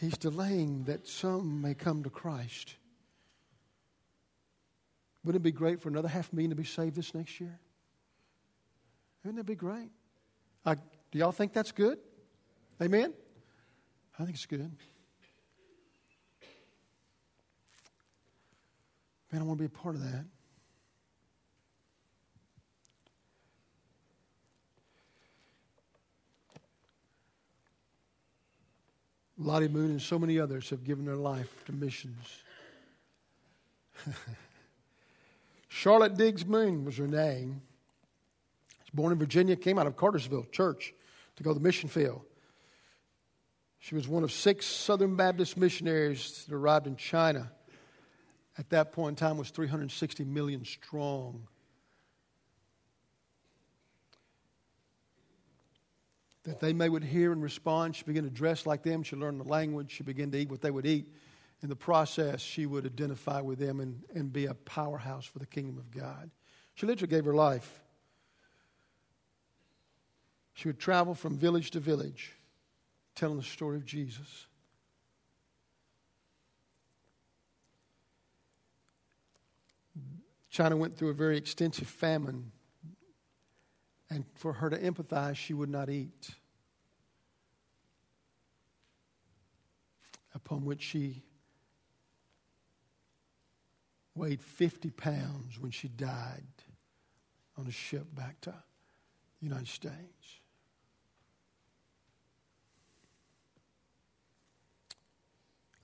He's 0.00 0.16
delaying 0.16 0.84
that 0.84 1.06
some 1.06 1.60
may 1.60 1.74
come 1.74 2.02
to 2.04 2.10
Christ. 2.10 2.76
Wouldn't 5.24 5.42
it 5.42 5.44
be 5.44 5.52
great 5.52 5.80
for 5.80 5.90
another 5.90 6.08
half 6.08 6.32
million 6.32 6.50
to 6.50 6.56
be 6.56 6.64
saved 6.64 6.96
this 6.96 7.14
next 7.14 7.38
year? 7.38 7.58
Wouldn't 9.22 9.36
that 9.36 9.50
be 9.50 9.56
great? 9.56 9.90
do 10.64 11.18
y'all 11.18 11.32
think 11.32 11.52
that's 11.52 11.72
good? 11.72 11.98
Amen? 12.80 13.12
I 14.18 14.24
think 14.24 14.36
it's 14.36 14.46
good. 14.46 14.70
Man, 19.32 19.42
I 19.42 19.44
want 19.44 19.58
to 19.58 19.68
be 19.68 19.72
a 19.72 19.78
part 19.78 19.94
of 19.94 20.02
that. 20.02 20.24
Lottie 29.38 29.68
Moon 29.68 29.90
and 29.92 30.02
so 30.02 30.18
many 30.18 30.38
others 30.38 30.68
have 30.70 30.84
given 30.84 31.04
their 31.04 31.16
life 31.16 31.64
to 31.66 31.72
missions. 31.72 32.42
Charlotte 35.68 36.16
Diggs 36.16 36.44
Moon 36.44 36.84
was 36.84 36.96
her 36.98 37.06
name. 37.06 37.62
She 38.70 38.80
was 38.82 38.90
born 38.92 39.12
in 39.12 39.18
Virginia, 39.18 39.56
came 39.56 39.78
out 39.78 39.86
of 39.86 39.96
Cartersville 39.96 40.46
Church 40.52 40.92
to 41.36 41.42
go 41.42 41.50
to 41.50 41.54
the 41.54 41.60
mission 41.62 41.88
field. 41.88 42.22
She 43.78 43.94
was 43.94 44.06
one 44.06 44.24
of 44.24 44.32
six 44.32 44.66
Southern 44.66 45.16
Baptist 45.16 45.56
missionaries 45.56 46.44
that 46.46 46.54
arrived 46.54 46.86
in 46.86 46.96
China 46.96 47.50
at 48.58 48.70
that 48.70 48.92
point 48.92 49.20
in 49.20 49.26
time 49.26 49.36
was 49.36 49.50
360 49.50 50.24
million 50.24 50.64
strong. 50.64 51.46
That 56.44 56.60
they 56.60 56.72
may 56.72 56.88
would 56.88 57.04
hear 57.04 57.32
and 57.32 57.42
respond. 57.42 57.96
She 57.96 58.04
began 58.04 58.24
to 58.24 58.30
dress 58.30 58.66
like 58.66 58.82
them. 58.82 59.02
She 59.02 59.14
learned 59.14 59.40
the 59.40 59.48
language. 59.48 59.90
She 59.90 60.02
began 60.02 60.30
to 60.30 60.38
eat 60.38 60.50
what 60.50 60.62
they 60.62 60.70
would 60.70 60.86
eat. 60.86 61.12
In 61.62 61.68
the 61.68 61.76
process, 61.76 62.40
she 62.40 62.64
would 62.64 62.86
identify 62.86 63.40
with 63.42 63.58
them 63.58 63.80
and, 63.80 64.02
and 64.14 64.32
be 64.32 64.46
a 64.46 64.54
powerhouse 64.54 65.26
for 65.26 65.38
the 65.38 65.46
kingdom 65.46 65.76
of 65.76 65.90
God. 65.90 66.30
She 66.74 66.86
literally 66.86 67.10
gave 67.10 67.26
her 67.26 67.34
life. 67.34 67.80
She 70.54 70.68
would 70.68 70.78
travel 70.78 71.14
from 71.14 71.36
village 71.36 71.70
to 71.72 71.80
village 71.80 72.32
telling 73.14 73.36
the 73.36 73.42
story 73.42 73.76
of 73.76 73.84
Jesus. 73.84 74.46
China 80.50 80.76
went 80.76 80.96
through 80.96 81.10
a 81.10 81.14
very 81.14 81.36
extensive 81.36 81.86
famine, 81.86 82.50
and 84.10 84.24
for 84.34 84.54
her 84.54 84.68
to 84.68 84.76
empathize, 84.76 85.36
she 85.36 85.54
would 85.54 85.70
not 85.70 85.88
eat. 85.88 86.30
Upon 90.34 90.64
which 90.64 90.82
she 90.82 91.22
weighed 94.14 94.42
50 94.42 94.90
pounds 94.90 95.58
when 95.60 95.70
she 95.70 95.88
died 95.88 96.44
on 97.56 97.66
a 97.66 97.70
ship 97.70 98.06
back 98.14 98.40
to 98.42 98.50
the 98.50 99.46
United 99.46 99.68
States. 99.68 100.40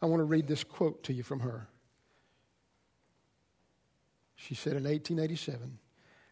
I 0.03 0.07
want 0.07 0.21
to 0.21 0.25
read 0.25 0.47
this 0.47 0.65
quote 0.65 1.05
to 1.05 1.13
you 1.13 1.23
from 1.23 1.41
her. 1.41 1.69
She 4.37 4.55
said 4.55 4.75
in 4.75 4.85
1887 4.85 5.79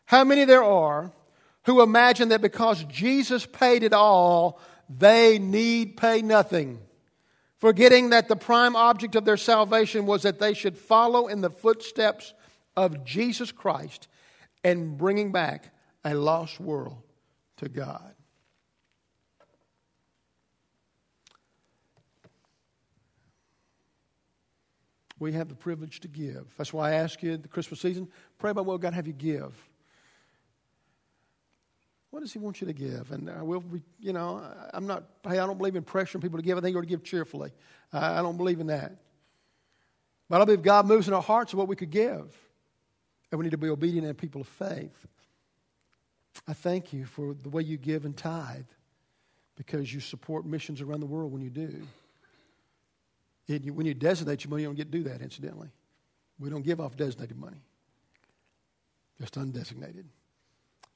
How 0.07 0.25
many 0.25 0.45
there 0.45 0.63
are 0.63 1.13
who 1.65 1.83
imagine 1.83 2.29
that 2.29 2.43
because 2.43 2.85
Jesus 2.85 3.47
paid 3.47 3.83
it 3.83 3.93
all, 3.93 4.61
they 4.89 5.39
need 5.39 5.97
pay 5.97 6.23
nothing, 6.23 6.79
forgetting 7.59 8.11
that 8.11 8.29
the 8.29 8.37
prime 8.37 8.77
object 8.77 9.17
of 9.17 9.25
their 9.25 9.39
salvation 9.39 10.07
was 10.07 10.23
that 10.23 10.39
they 10.39 10.55
should 10.55 10.77
follow 10.77 11.27
in 11.27 11.41
the 11.41 11.51
footsteps 11.51 12.35
of 12.77 13.05
Jesus 13.05 13.51
Christ 13.51 14.09
and 14.63 14.97
bringing 14.99 15.33
back 15.33 15.75
a 16.05 16.15
lost 16.15 16.61
world 16.61 16.99
to 17.57 17.69
God. 17.69 18.15
We 25.19 25.33
have 25.33 25.49
the 25.49 25.55
privilege 25.55 26.01
to 26.01 26.09
give. 26.09 26.47
That's 26.59 26.73
why 26.73 26.91
I 26.91 26.95
ask 26.95 27.23
you 27.23 27.37
the 27.37 27.49
Christmas 27.49 27.81
season, 27.81 28.09
pray 28.39 28.51
about 28.51 28.67
what 28.67 28.81
God 28.81 28.95
have 28.95 29.07
you 29.07 29.13
give. 29.13 29.55
What 32.11 32.21
does 32.21 32.33
He 32.33 32.39
want 32.39 32.61
you 32.61 32.67
to 32.67 32.73
give? 32.73 33.11
And 33.11 33.29
I 33.31 33.43
will, 33.43 33.61
be, 33.61 33.83
you 33.99 34.13
know, 34.13 34.43
I'm 34.73 34.87
not. 34.87 35.05
Hey, 35.23 35.39
I 35.39 35.47
don't 35.47 35.59
believe 35.59 35.77
in 35.77 35.83
pressuring 35.83 36.23
people 36.23 36.39
to 36.39 36.45
give. 36.45 36.57
I 36.59 36.61
think 36.61 36.73
you 36.73 36.79
ought 36.79 36.83
to 36.83 36.87
give 36.87 37.03
cheerfully. 37.03 37.53
I 37.93 38.23
don't 38.23 38.37
believe 38.37 38.61
in 38.61 38.69
that. 38.69 38.97
But 40.29 40.41
I 40.41 40.45
believe 40.45 40.63
God 40.63 40.87
moves 40.87 41.07
in 41.07 41.15
our 41.15 41.23
hearts 41.23 41.53
of 41.53 41.59
what 41.59 41.69
we 41.69 41.77
could 41.77 41.91
give, 41.91 42.37
and 43.31 43.39
we 43.39 43.45
need 43.45 43.51
to 43.51 43.59
be 43.59 43.69
obedient 43.69 44.07
and 44.07 44.17
people 44.17 44.41
of 44.41 44.49
faith. 44.49 45.07
I 46.49 46.53
thank 46.53 46.93
you 46.93 47.05
for 47.05 47.35
the 47.35 47.49
way 47.49 47.63
you 47.63 47.77
give 47.77 48.05
and 48.05 48.17
tithe, 48.17 48.65
because 49.57 49.93
you 49.93 50.01
support 50.01 50.47
missions 50.47 50.81
around 50.81 51.01
the 51.01 51.07
world 51.07 51.33
when 51.33 51.43
you 51.43 51.51
do. 51.51 51.83
When 53.47 53.87
you 53.87 53.95
designate 53.95 54.45
your 54.45 54.51
money, 54.51 54.63
you 54.63 54.69
don't 54.69 54.77
get 54.77 54.91
to 54.91 54.99
do 54.99 55.05
that. 55.05 55.21
Incidentally, 55.21 55.71
we 56.39 56.51
don't 56.51 56.63
give 56.63 56.81
off 56.81 56.97
designated 56.97 57.37
money, 57.37 57.63
just 59.21 59.35
undesignated. 59.35 60.05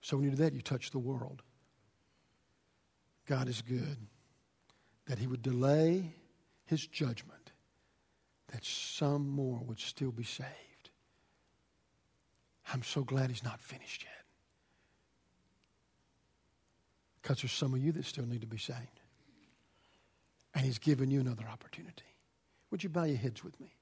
So 0.00 0.16
when 0.16 0.24
you 0.24 0.30
do 0.30 0.36
that, 0.38 0.54
you 0.54 0.62
touch 0.62 0.90
the 0.90 0.98
world. 0.98 1.42
God 3.26 3.48
is 3.48 3.62
good. 3.62 3.98
That 5.06 5.18
He 5.18 5.26
would 5.26 5.42
delay 5.42 6.14
His 6.66 6.86
judgment, 6.86 7.52
that 8.52 8.64
some 8.64 9.28
more 9.28 9.60
would 9.66 9.80
still 9.80 10.12
be 10.12 10.24
saved. 10.24 10.48
I'm 12.72 12.82
so 12.82 13.02
glad 13.02 13.30
He's 13.30 13.44
not 13.44 13.60
finished 13.60 14.04
yet. 14.04 14.12
Because 17.20 17.42
there's 17.42 17.52
some 17.52 17.74
of 17.74 17.80
you 17.80 17.92
that 17.92 18.04
still 18.04 18.26
need 18.26 18.40
to 18.40 18.46
be 18.46 18.58
saved. 18.58 19.00
And 20.54 20.64
He's 20.64 20.78
given 20.78 21.10
you 21.10 21.20
another 21.20 21.44
opportunity. 21.50 22.04
Would 22.70 22.82
you 22.82 22.90
bow 22.90 23.04
your 23.04 23.16
heads 23.16 23.42
with 23.42 23.58
me? 23.60 23.77